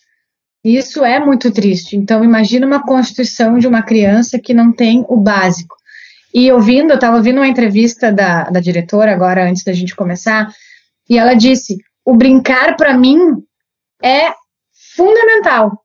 [0.64, 1.96] Isso é muito triste.
[1.96, 5.76] Então, imagina uma constituição de uma criança que não tem o básico.
[6.34, 10.52] E ouvindo, eu estava ouvindo uma entrevista da, da diretora agora, antes da gente começar,
[11.08, 13.18] e ela disse: o brincar para mim
[14.02, 14.32] é
[14.94, 15.84] fundamental,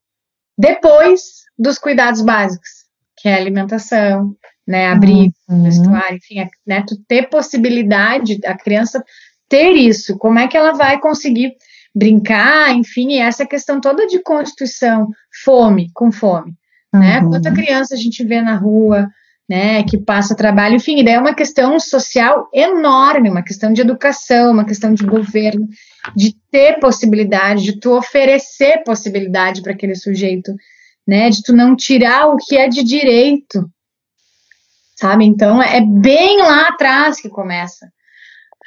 [0.57, 2.69] depois dos cuidados básicos,
[3.17, 4.35] que é alimentação,
[4.67, 5.63] né, abrigo, uhum.
[5.63, 9.03] vestuário, enfim, é, né, tu ter possibilidade, a criança
[9.47, 11.53] ter isso, como é que ela vai conseguir
[11.93, 15.09] brincar, enfim, essa questão toda de constituição,
[15.43, 16.53] fome, com fome,
[16.93, 17.29] né, uhum.
[17.29, 19.07] né, quanta criança a gente vê na rua,
[19.47, 24.51] né, que passa trabalho, enfim, daí é uma questão social enorme, uma questão de educação,
[24.51, 25.67] uma questão de governo,
[26.15, 30.51] de ter possibilidade, de tu oferecer possibilidade para aquele sujeito,
[31.07, 33.69] né, de tu não tirar o que é de direito,
[35.05, 35.23] sabe?
[35.25, 37.87] Então é bem lá atrás que começa.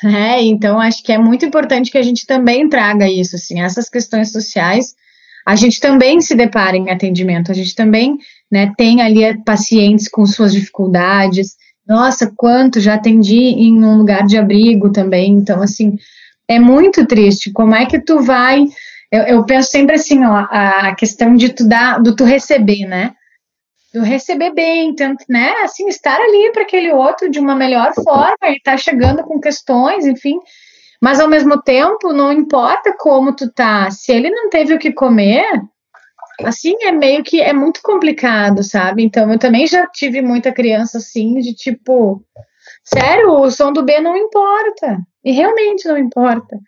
[0.04, 3.88] É, então acho que é muito importante que a gente também traga isso, assim, essas
[3.88, 4.94] questões sociais,
[5.44, 8.16] a gente também se depara em atendimento, a gente também,
[8.48, 14.38] né, tem ali pacientes com suas dificuldades, nossa, quanto já atendi em um lugar de
[14.38, 15.96] abrigo também, então, assim,
[16.46, 18.64] é muito triste, como é que tu vai,
[19.10, 23.14] eu, eu penso sempre assim, ó, a questão de tu dar, do tu receber, né,
[23.92, 28.36] do receber bem, tanto, né, assim, estar ali para aquele outro de uma melhor forma,
[28.42, 30.38] ele está chegando com questões, enfim,
[31.00, 34.92] mas ao mesmo tempo, não importa como tu tá, se ele não teve o que
[34.92, 35.46] comer,
[36.44, 40.98] assim, é meio que, é muito complicado, sabe, então eu também já tive muita criança
[40.98, 42.22] assim, de tipo,
[42.84, 46.58] sério, o som do B não importa, e realmente não importa,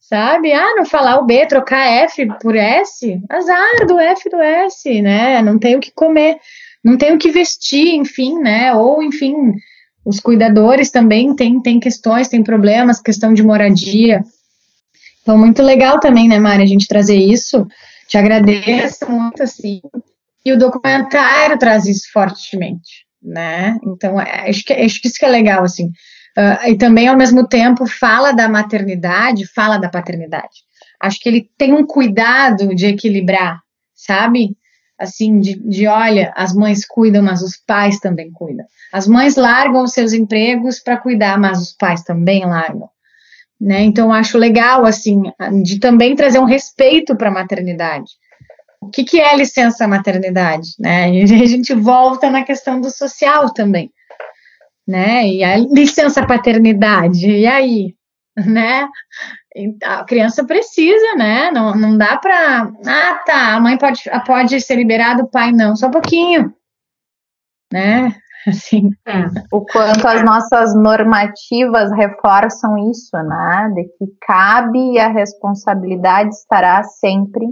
[0.00, 0.52] sabe?
[0.52, 5.42] Ah, não falar o B, trocar F por S, azar do F do S, né?
[5.42, 6.36] Não tem o que comer,
[6.84, 8.74] não tem o que vestir, enfim, né?
[8.74, 9.34] Ou, enfim,
[10.04, 14.22] os cuidadores também têm, têm questões, têm problemas, questão de moradia.
[15.22, 17.66] Então, muito legal também, né, Mari, a gente trazer isso.
[18.06, 19.80] Te agradeço muito, assim.
[20.44, 23.76] E o documentário traz isso fortemente, né?
[23.84, 25.90] Então, é, acho que, acho que isso que é legal, assim.
[26.36, 30.66] Uh, e também, ao mesmo tempo, fala da maternidade, fala da paternidade.
[31.00, 33.60] Acho que ele tem um cuidado de equilibrar,
[33.94, 34.56] sabe?
[34.98, 38.66] Assim, de, de olha, as mães cuidam, mas os pais também cuidam.
[38.92, 42.88] As mães largam seus empregos para cuidar, mas os pais também largam.
[43.60, 43.82] Né?
[43.82, 45.22] Então, acho legal, assim,
[45.62, 48.10] de também trazer um respeito para a maternidade.
[48.80, 50.68] O que, que é licença maternidade?
[50.78, 51.12] Né?
[51.12, 53.90] E a gente volta na questão do social também.
[54.86, 55.28] Né?
[55.28, 57.94] E a licença paternidade, e aí?
[58.36, 58.86] Né?
[59.82, 61.50] A criança precisa, né?
[61.50, 62.70] Não, não dá para.
[62.86, 66.54] Ah, tá, a mãe pode, pode ser liberada, o pai não, só um pouquinho.
[67.72, 68.14] Né?
[68.46, 68.90] Assim.
[69.04, 69.24] É.
[69.50, 73.72] O quanto as nossas normativas reforçam isso, né?
[73.74, 77.44] De que cabe e a responsabilidade estará sempre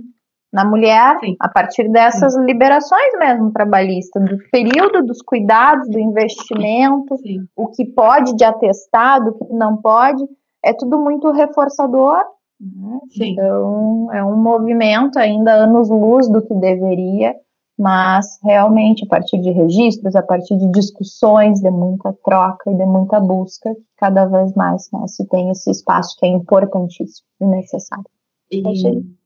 [0.54, 1.34] na mulher, Sim.
[1.40, 2.44] a partir dessas Sim.
[2.44, 7.44] liberações mesmo trabalhistas, do período dos cuidados, do investimento, Sim.
[7.56, 10.22] o que pode de atestado, o que não pode
[10.64, 12.22] é tudo muito reforçador.
[12.60, 12.98] Né?
[13.20, 17.34] Então, é um movimento ainda anos-luz do que deveria,
[17.76, 22.86] mas realmente a partir de registros, a partir de discussões, de muita troca e de
[22.86, 28.04] muita busca, cada vez mais né, se tem esse espaço que é importantíssimo e necessário.
[28.52, 29.23] E...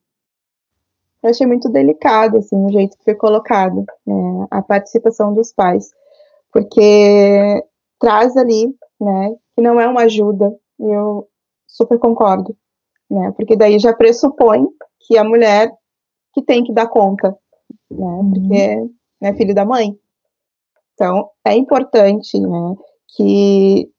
[1.23, 5.91] Eu achei muito delicado assim, o jeito que foi colocado né, a participação dos pais,
[6.53, 7.65] porque
[7.99, 11.29] traz ali né, que não é uma ajuda, eu
[11.67, 12.57] super concordo,
[13.11, 13.33] né?
[13.37, 14.67] Porque daí já pressupõe
[15.01, 15.71] que a mulher
[16.33, 17.37] que tem que dar conta,
[17.91, 18.07] né?
[18.07, 18.33] Uhum.
[18.33, 18.91] Porque
[19.21, 19.99] é filho da mãe.
[20.95, 22.75] Então, é importante, né,
[23.15, 23.91] que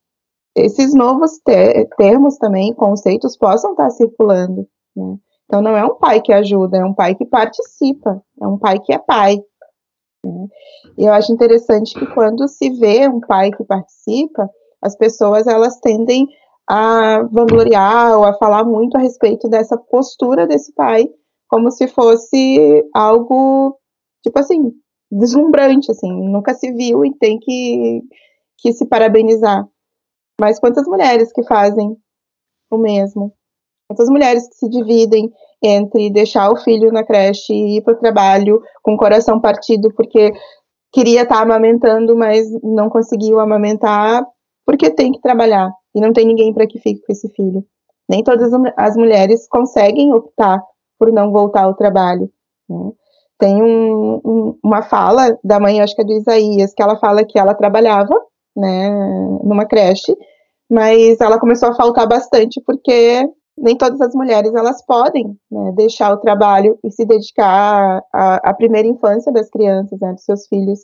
[0.56, 5.18] esses novos ter termos também, conceitos, possam estar circulando, né?
[5.50, 8.80] Então, não é um pai que ajuda, é um pai que participa, é um pai
[8.80, 9.36] que é pai.
[10.24, 10.48] Né?
[10.96, 14.48] E eu acho interessante que quando se vê um pai que participa,
[14.80, 16.28] as pessoas elas tendem
[16.68, 21.10] a vangloriar ou a falar muito a respeito dessa postura desse pai,
[21.48, 23.76] como se fosse algo,
[24.22, 24.72] tipo assim,
[25.12, 28.04] deslumbrante, assim, nunca se viu e tem que,
[28.60, 29.68] que se parabenizar.
[30.40, 31.98] Mas quantas mulheres que fazem
[32.70, 33.34] o mesmo?
[33.90, 35.34] Quantas mulheres que se dividem
[35.64, 39.92] entre deixar o filho na creche e ir para o trabalho com o coração partido
[39.96, 40.32] porque
[40.94, 44.24] queria estar tá amamentando, mas não conseguiu amamentar
[44.64, 47.66] porque tem que trabalhar e não tem ninguém para que fique com esse filho.
[48.08, 50.62] Nem todas as mulheres conseguem optar
[51.00, 52.30] por não voltar ao trabalho.
[52.70, 52.92] Né?
[53.40, 57.26] Tem um, um, uma fala da mãe, acho que é do Isaías, que ela fala
[57.26, 58.14] que ela trabalhava
[58.56, 58.90] né,
[59.44, 60.16] numa creche,
[60.70, 63.28] mas ela começou a faltar bastante porque
[63.60, 68.88] nem todas as mulheres elas podem né, deixar o trabalho e se dedicar à, primeira
[68.88, 70.80] infância das crianças, né, dos seus filhos.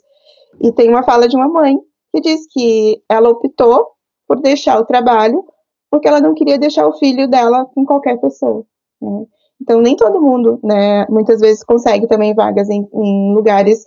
[0.60, 1.78] E tem uma fala de uma mãe
[2.14, 3.88] que diz que ela optou
[4.28, 5.44] por deixar o trabalho,
[5.90, 8.64] porque ela não queria deixar o filho dela com qualquer pessoa.
[9.00, 9.24] Né?
[9.60, 13.86] Então, nem todo mundo, né, muitas vezes consegue também vagas em, em lugares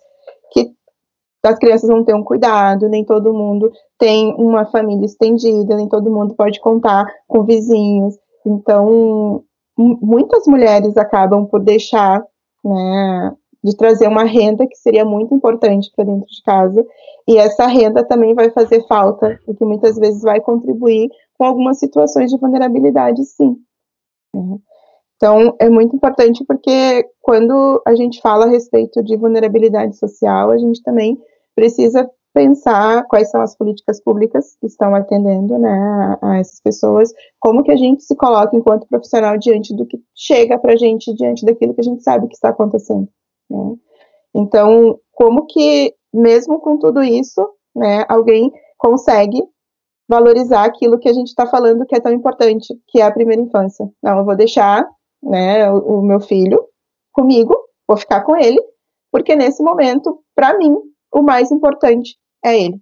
[0.52, 0.74] que
[1.44, 6.10] as crianças não têm um cuidado, nem todo mundo tem uma família estendida, nem todo
[6.10, 8.16] mundo pode contar com vizinhos.
[8.46, 9.44] Então,
[9.78, 12.24] muitas mulheres acabam por deixar
[12.64, 16.86] né, de trazer uma renda que seria muito importante para dentro de casa,
[17.28, 22.32] e essa renda também vai fazer falta, porque muitas vezes vai contribuir com algumas situações
[22.32, 23.56] de vulnerabilidade, sim.
[24.34, 24.58] Né?
[25.16, 30.58] Então, é muito importante porque quando a gente fala a respeito de vulnerabilidade social, a
[30.58, 31.18] gente também
[31.54, 37.64] precisa pensar quais são as políticas públicas que estão atendendo né, a, essas pessoas, como
[37.64, 41.46] que a gente se coloca enquanto profissional diante do que chega para a gente, diante
[41.46, 43.08] daquilo que a gente sabe que está acontecendo.
[43.50, 43.76] Né?
[44.36, 49.44] Então, como que, mesmo com tudo isso, né, alguém consegue
[50.08, 53.42] valorizar aquilo que a gente está falando que é tão importante, que é a primeira
[53.42, 53.88] infância?
[54.02, 54.88] Não, eu vou deixar
[55.22, 56.64] né, o, o meu filho
[57.12, 57.56] comigo,
[57.88, 58.62] vou ficar com ele,
[59.12, 60.78] porque nesse momento, para mim,
[61.12, 62.80] o mais importante é ele.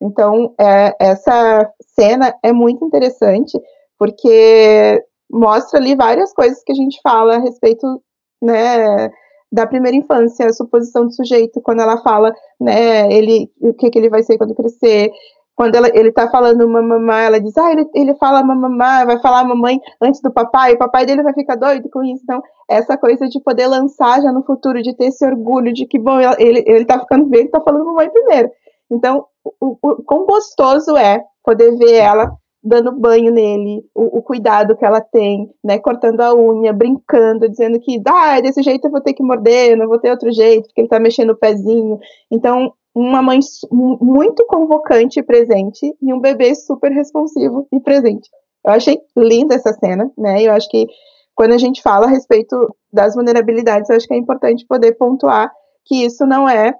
[0.00, 3.58] Então, é, essa cena é muito interessante,
[3.98, 8.02] porque mostra ali várias coisas que a gente fala a respeito
[8.42, 9.10] né,
[9.50, 13.98] da primeira infância, a suposição do sujeito, quando ela fala, né, ele, o que, que
[13.98, 15.10] ele vai ser quando crescer,
[15.56, 19.42] quando ela, ele tá falando mamamá, ela diz, ah, ele, ele fala mamamá, vai falar
[19.42, 23.26] mamãe antes do papai, o papai dele vai ficar doido com isso, então, essa coisa
[23.26, 26.84] de poder lançar já no futuro, de ter esse orgulho de que, bom, ele, ele
[26.84, 28.50] tá ficando bem, ele tá falando mamãe primeiro,
[28.90, 29.24] então,
[29.60, 34.84] o, o, quão gostoso é poder ver ela dando banho nele, o, o, cuidado que
[34.84, 39.14] ela tem, né, cortando a unha, brincando, dizendo que, ah, desse jeito eu vou ter
[39.14, 42.00] que morder, não vou ter outro jeito, porque ele tá mexendo o pezinho.
[42.28, 43.38] Então, uma mãe
[43.70, 48.26] muito convocante e presente e um bebê super responsivo e presente.
[48.64, 50.42] Eu achei linda essa cena, né?
[50.42, 50.86] Eu acho que
[51.34, 55.52] quando a gente fala a respeito das vulnerabilidades, acho que é importante poder pontuar
[55.84, 56.74] que isso não é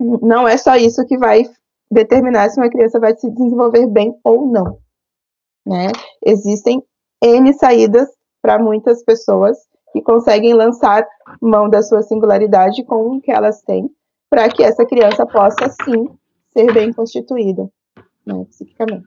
[0.00, 1.44] não é só isso que vai
[1.90, 4.78] determinar se uma criança vai se desenvolver bem ou não.
[5.66, 5.88] Né?
[6.24, 6.82] Existem
[7.22, 8.08] N saídas
[8.40, 9.58] para muitas pessoas
[9.92, 11.06] que conseguem lançar
[11.40, 13.90] mão da sua singularidade com o que elas têm,
[14.30, 16.08] para que essa criança possa, sim,
[16.52, 17.68] ser bem constituída,
[18.24, 19.06] né, psiquicamente.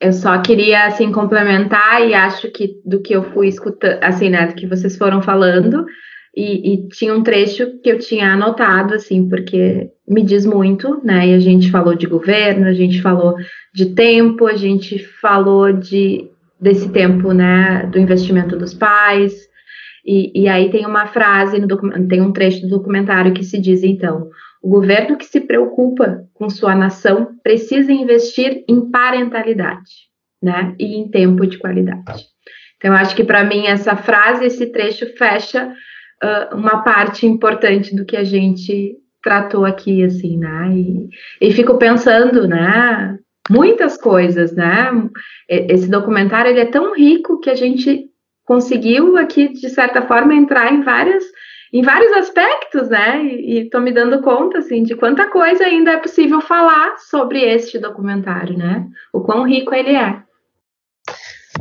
[0.00, 4.46] Eu só queria, assim, complementar, e acho que do que eu fui escutando, assim, né,
[4.46, 5.86] do que vocês foram falando,
[6.36, 11.28] e, e, tinha um trecho que eu tinha anotado, assim, porque me diz muito, né?
[11.28, 13.36] E a gente falou de governo, a gente falou
[13.72, 16.30] de tempo, a gente falou de
[16.60, 17.86] desse tempo, né?
[17.90, 19.48] Do investimento dos pais.
[20.06, 21.66] E, e aí tem uma frase no
[22.06, 24.30] tem um trecho do documentário que se diz então:
[24.62, 29.90] o governo que se preocupa com sua nação precisa investir em parentalidade,
[30.40, 30.76] né?
[30.78, 32.24] E em tempo de qualidade.
[32.76, 35.74] Então, acho que para mim essa frase, esse trecho fecha
[36.22, 40.70] uh, uma parte importante do que a gente tratou aqui, assim, né?
[40.72, 41.08] E,
[41.40, 43.18] e fico pensando, né?
[43.50, 44.88] Muitas coisas, né?
[45.48, 48.08] Esse documentário ele é tão rico que a gente
[48.46, 51.24] conseguiu aqui, de certa forma, entrar em várias
[51.72, 53.22] em vários aspectos, né?
[53.22, 57.78] E estou me dando conta, assim, de quanta coisa ainda é possível falar sobre este
[57.78, 58.86] documentário, né?
[59.12, 60.16] O quão rico ele é.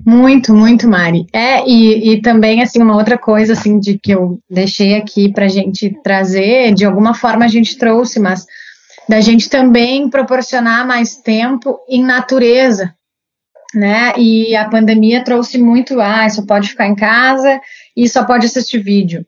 [0.05, 1.25] Muito, muito, Mari.
[1.33, 5.45] É, e, e também, assim, uma outra coisa, assim, de que eu deixei aqui para
[5.45, 8.45] a gente trazer, de alguma forma a gente trouxe, mas
[9.09, 12.93] da gente também proporcionar mais tempo em natureza,
[13.73, 14.13] né?
[14.17, 17.59] E a pandemia trouxe muito, ah, só pode ficar em casa
[17.95, 19.25] e só pode assistir vídeo.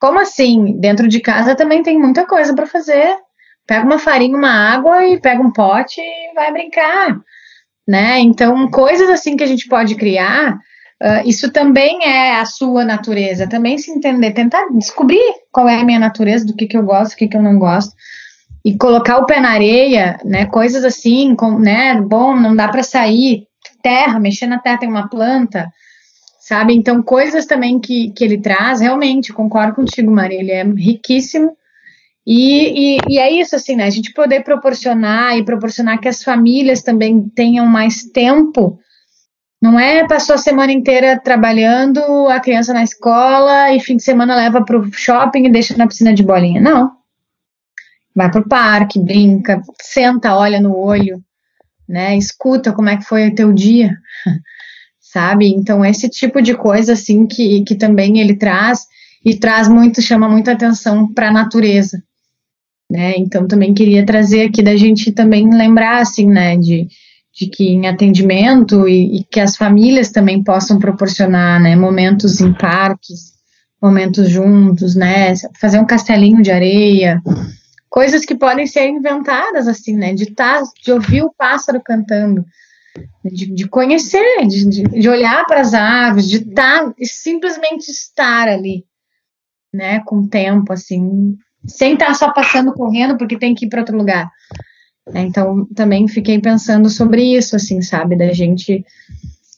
[0.00, 0.78] Como assim?
[0.78, 3.16] Dentro de casa também tem muita coisa para fazer.
[3.66, 7.20] Pega uma farinha, uma água e pega um pote e vai brincar
[7.88, 8.20] né?
[8.20, 13.48] Então, coisas assim que a gente pode criar, uh, isso também é a sua natureza,
[13.48, 17.12] também se entender, tentar descobrir qual é a minha natureza, do que, que eu gosto,
[17.12, 17.94] do que, que eu não gosto,
[18.62, 20.44] e colocar o pé na areia, né?
[20.44, 21.98] Coisas assim, com, né?
[21.98, 23.47] Bom, não dá para sair,
[23.82, 25.70] terra, mexer na terra tem uma planta,
[26.40, 26.74] sabe?
[26.74, 31.56] Então, coisas também que, que ele traz, realmente, concordo contigo, Maria, ele é riquíssimo
[32.30, 33.84] e, e, e, é isso, assim, né?
[33.84, 38.78] A gente poder proporcionar e proporcionar que as famílias também tenham mais tempo.
[39.62, 44.36] Não é passou a semana inteira trabalhando, a criança na escola e fim de semana
[44.36, 46.60] leva para o shopping e deixa na piscina de bolinha.
[46.60, 46.92] Não.
[48.14, 51.24] Vai para o parque, brinca, senta, olha no olho,
[51.88, 52.16] né?
[52.16, 53.96] Escuta como é que foi o teu dia,
[55.00, 55.48] sabe?
[55.48, 58.86] Então, esse tipo de coisa, assim, que, que também ele traz
[59.24, 62.02] e traz muito, chama muita atenção para a natureza
[62.90, 63.14] né?
[63.18, 66.88] Então também queria trazer aqui da gente também lembrar assim, né, de,
[67.34, 72.52] de que em atendimento e, e que as famílias também possam proporcionar, né, momentos em
[72.52, 73.32] parques,
[73.80, 77.20] momentos juntos, né, fazer um castelinho de areia,
[77.88, 82.44] coisas que podem ser inventadas assim, né, de tá, de ouvir o pássaro cantando,
[83.24, 88.84] de, de conhecer, de, de, olhar para as aves, de estar, tá, simplesmente estar ali,
[89.72, 91.36] né, com o tempo, assim,
[91.66, 94.30] sem estar só passando correndo porque tem que ir para outro lugar.
[95.14, 98.84] É, então, também fiquei pensando sobre isso, assim, sabe, da gente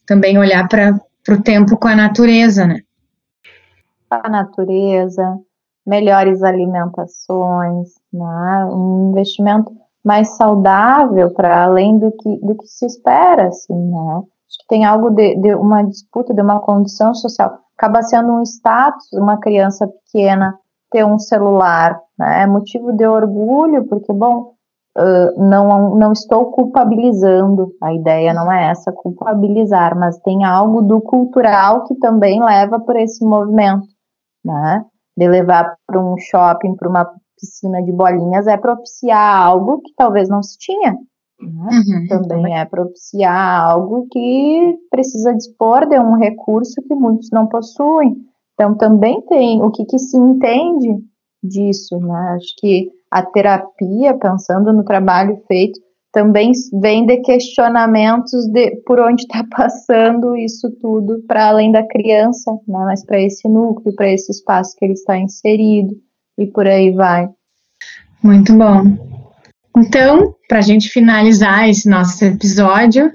[0.07, 2.83] também olhar para o tempo com a natureza, né?
[4.09, 5.39] A natureza,
[5.87, 8.65] melhores alimentações, né?
[8.67, 9.73] um investimento
[10.05, 14.23] mais saudável para além do que, do que se espera, assim, né?
[14.51, 17.59] Acho que tem algo de, de uma disputa, de uma condição social.
[17.79, 20.59] Acaba sendo um status, uma criança pequena
[20.91, 22.01] ter um celular.
[22.19, 22.43] Né?
[22.43, 24.55] É motivo de orgulho, porque, bom,
[24.99, 31.01] uh, não, não estou culpabilizando, a ideia não é essa, culpabilizar, mas tem algo do
[31.01, 33.87] cultural que também leva por esse movimento,
[34.45, 34.85] né?
[35.17, 37.09] De levar para um shopping, para uma
[37.41, 40.93] piscina de bolinhas, é propiciar algo que talvez não se tinha.
[41.41, 41.70] Né?
[41.72, 48.14] Uhum, também, é propiciar algo que precisa dispor de um recurso que muitos não possuem.
[48.55, 51.03] Então, também tem o que, que se entende
[51.43, 52.34] disso, né?
[52.36, 55.80] Acho que a terapia, pensando no trabalho feito,
[56.12, 62.53] também vem de questionamentos de por onde está passando isso tudo para além da criança,
[62.68, 62.78] né?
[62.84, 65.95] mas para esse núcleo, para esse espaço que ele está inserido
[66.41, 67.28] e por aí vai.
[68.22, 68.97] Muito bom.
[69.76, 73.12] Então, para a gente finalizar esse nosso episódio,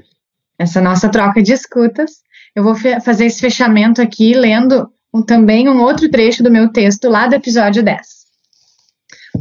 [0.60, 2.24] essa nossa troca de escutas,
[2.56, 7.10] eu vou fazer esse fechamento aqui lendo um, também um outro trecho do meu texto
[7.10, 8.08] lá do episódio 10,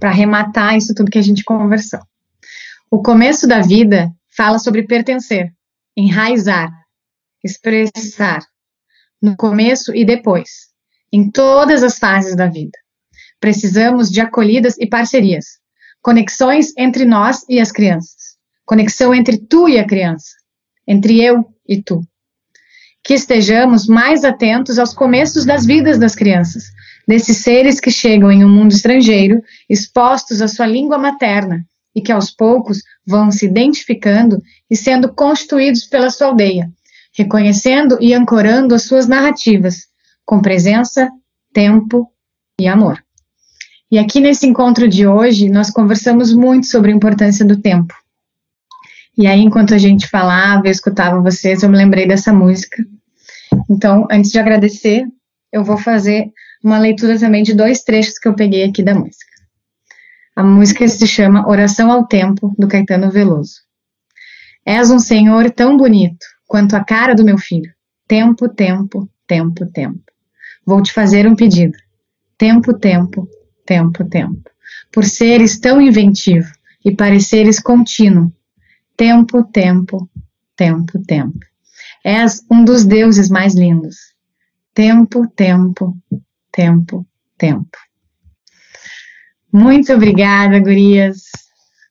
[0.00, 2.00] para arrematar isso tudo que a gente conversou.
[2.90, 5.52] O começo da vida fala sobre pertencer,
[5.96, 6.70] enraizar,
[7.44, 8.40] expressar.
[9.22, 10.68] no começo e depois,
[11.12, 12.83] em todas as fases da vida.
[13.44, 15.58] Precisamos de acolhidas e parcerias,
[16.00, 20.30] conexões entre nós e as crianças, conexão entre tu e a criança,
[20.88, 22.00] entre eu e tu.
[23.04, 26.72] Que estejamos mais atentos aos começos das vidas das crianças,
[27.06, 32.12] desses seres que chegam em um mundo estrangeiro, expostos à sua língua materna, e que
[32.12, 36.72] aos poucos vão se identificando e sendo constituídos pela sua aldeia,
[37.12, 39.80] reconhecendo e ancorando as suas narrativas,
[40.24, 41.10] com presença,
[41.52, 42.10] tempo
[42.58, 43.03] e amor.
[43.90, 47.94] E aqui nesse encontro de hoje, nós conversamos muito sobre a importância do tempo.
[49.16, 52.84] E aí, enquanto a gente falava, eu escutava vocês, eu me lembrei dessa música.
[53.70, 55.04] Então, antes de agradecer,
[55.52, 56.32] eu vou fazer
[56.62, 59.32] uma leitura também de dois trechos que eu peguei aqui da música.
[60.34, 63.60] A música se chama Oração ao Tempo, do Caetano Veloso.
[64.66, 67.72] És um Senhor tão bonito quanto a cara do meu filho.
[68.08, 70.02] Tempo, tempo, tempo, tempo.
[70.66, 71.76] Vou te fazer um pedido.
[72.36, 73.28] Tempo, tempo,
[73.64, 74.50] tempo, tempo.
[74.92, 76.50] Por seres tão inventivo
[76.84, 78.32] e pareceres contínuo.
[78.96, 80.08] Tempo, tempo,
[80.56, 81.38] tempo, tempo.
[82.04, 83.96] És um dos deuses mais lindos.
[84.72, 85.96] Tempo, tempo,
[86.52, 87.06] tempo,
[87.38, 87.78] tempo.
[89.52, 91.22] Muito obrigada, gurias,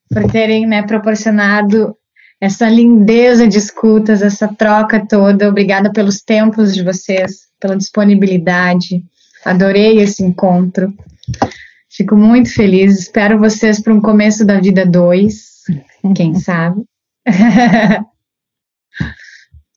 [0.10, 1.96] por terem né, proporcionado
[2.40, 5.48] essa lindeza de escutas, essa troca toda.
[5.48, 9.04] Obrigada pelos tempos de vocês, pela disponibilidade.
[9.46, 10.94] Adorei esse encontro.
[11.96, 13.00] Fico muito feliz.
[13.00, 15.62] Espero vocês para um começo da vida dois,
[16.16, 16.84] quem sabe.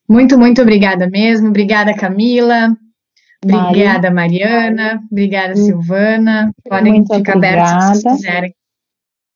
[0.09, 1.49] muito, muito obrigada mesmo.
[1.49, 2.75] Obrigada, Camila.
[3.45, 5.03] Obrigada, Mariana.
[5.11, 5.57] Obrigada, hum.
[5.57, 6.51] Silvana.
[6.69, 8.55] Podem Muito ficar abertos se quiserem.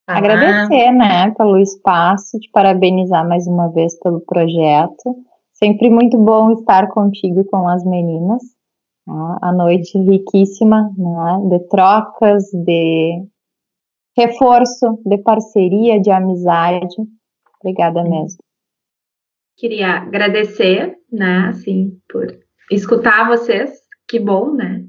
[0.07, 5.15] Agradecer, né, pelo espaço, te parabenizar mais uma vez pelo projeto.
[5.53, 8.41] Sempre muito bom estar contigo e com as meninas.
[9.05, 9.37] Tá?
[9.41, 13.23] A noite riquíssima, né, de trocas, de
[14.17, 16.95] reforço, de parceria, de amizade.
[17.59, 18.39] Obrigada mesmo.
[19.57, 22.27] Queria agradecer, né, assim, por
[22.71, 24.83] escutar vocês que bom, né?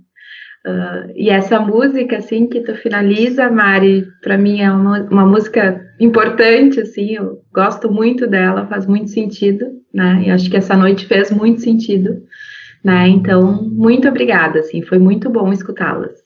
[0.67, 5.85] Uh, e essa música, assim, que tu finaliza, Mari, para mim é uma, uma música
[5.99, 10.23] importante, assim, eu gosto muito dela, faz muito sentido, né?
[10.25, 12.23] E acho que essa noite fez muito sentido,
[12.85, 13.09] né?
[13.09, 16.22] Então, muito obrigada, assim, foi muito bom escutá-las.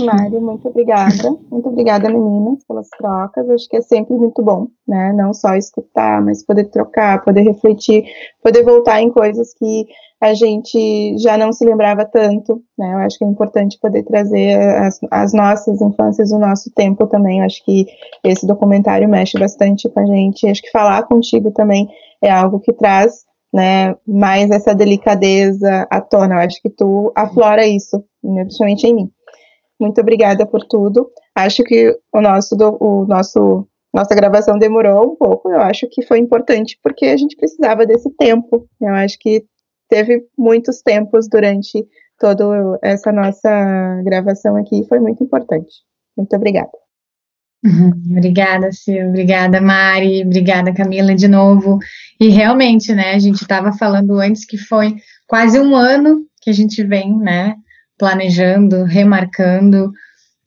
[0.00, 1.30] Mari, muito obrigada.
[1.50, 3.48] Muito obrigada, meninas, pelas trocas.
[3.48, 5.12] Acho que é sempre muito bom, né?
[5.12, 8.04] Não só escutar, mas poder trocar, poder refletir,
[8.42, 9.86] poder voltar em coisas que
[10.20, 12.92] a gente já não se lembrava tanto, né?
[12.92, 17.38] Eu acho que é importante poder trazer as, as nossas infâncias, o nosso tempo também.
[17.38, 17.86] Eu acho que
[18.24, 20.48] esse documentário mexe bastante com a gente.
[20.48, 21.88] Acho que falar contigo também
[22.20, 26.36] é algo que traz, né, mais essa delicadeza à tona.
[26.36, 29.10] Eu acho que tu aflora isso, principalmente em mim.
[29.80, 31.10] Muito obrigada por tudo.
[31.34, 36.18] Acho que o nosso, o nosso nossa gravação demorou um pouco, eu acho que foi
[36.18, 38.66] importante porque a gente precisava desse tempo.
[38.80, 39.44] Eu acho que
[39.86, 41.86] teve muitos tempos durante
[42.18, 45.82] toda essa nossa gravação aqui, foi muito importante.
[46.16, 46.81] Muito obrigada.
[47.64, 49.08] Uhum, obrigada, Sil.
[49.08, 50.22] Obrigada, Mari.
[50.24, 51.78] Obrigada, Camila, de novo.
[52.18, 54.96] E realmente, né, a gente estava falando antes que foi
[55.26, 57.54] quase um ano que a gente vem, né,
[57.96, 59.92] planejando, remarcando.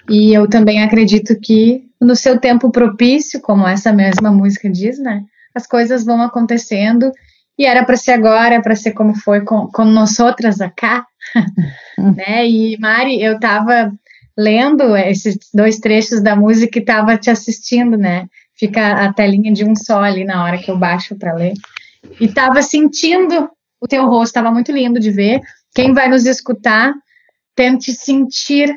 [0.10, 5.24] E eu também acredito que no seu tempo propício, como essa mesma música diz, né,
[5.56, 7.12] as coisas vão acontecendo
[7.58, 11.06] e era para ser agora, para ser como foi com, com nós outras acá,
[11.98, 12.46] né?
[12.46, 13.94] E Mari, eu estava
[14.38, 18.28] lendo esses dois trechos da música e estava te assistindo, né?
[18.58, 21.54] Fica a telinha de um só ali na hora que eu baixo para ler.
[22.20, 23.50] E estava sentindo
[23.80, 25.42] o teu rosto, estava muito lindo de ver.
[25.74, 26.94] Quem vai nos escutar,
[27.56, 28.74] tente sentir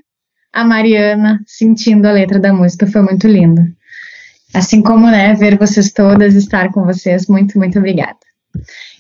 [0.53, 3.63] a Mariana sentindo a letra da música, foi muito lindo.
[4.55, 8.19] Assim como, né, ver vocês todas, estar com vocês, muito, muito obrigada.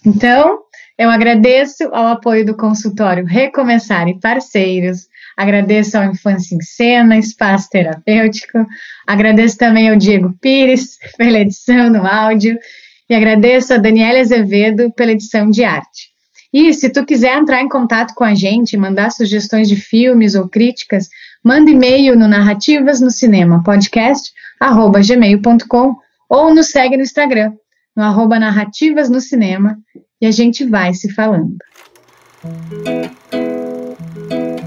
[0.05, 0.59] Então,
[0.97, 5.07] eu agradeço ao apoio do consultório Recomeçar e parceiros,
[5.39, 8.67] agradeço ao Infância em Cena, Espaço Terapêutico,
[9.07, 12.59] agradeço também ao Diego Pires pela edição no áudio
[13.09, 16.09] e agradeço a Daniela Azevedo pela edição de arte.
[16.53, 20.49] E se tu quiser entrar em contato com a gente, mandar sugestões de filmes ou
[20.49, 21.09] críticas,
[21.45, 25.95] manda e-mail no Narrativas no Cinema podcast, arroba gmail.com
[26.29, 27.53] ou nos segue no Instagram,
[27.95, 29.79] no arroba Narrativas no Cinema
[30.21, 31.57] e a gente vai se falando.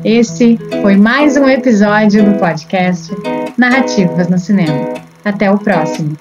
[0.03, 3.13] Esse foi mais um episódio do podcast
[3.55, 4.95] Narrativas no Cinema.
[5.23, 6.17] Até o próximo.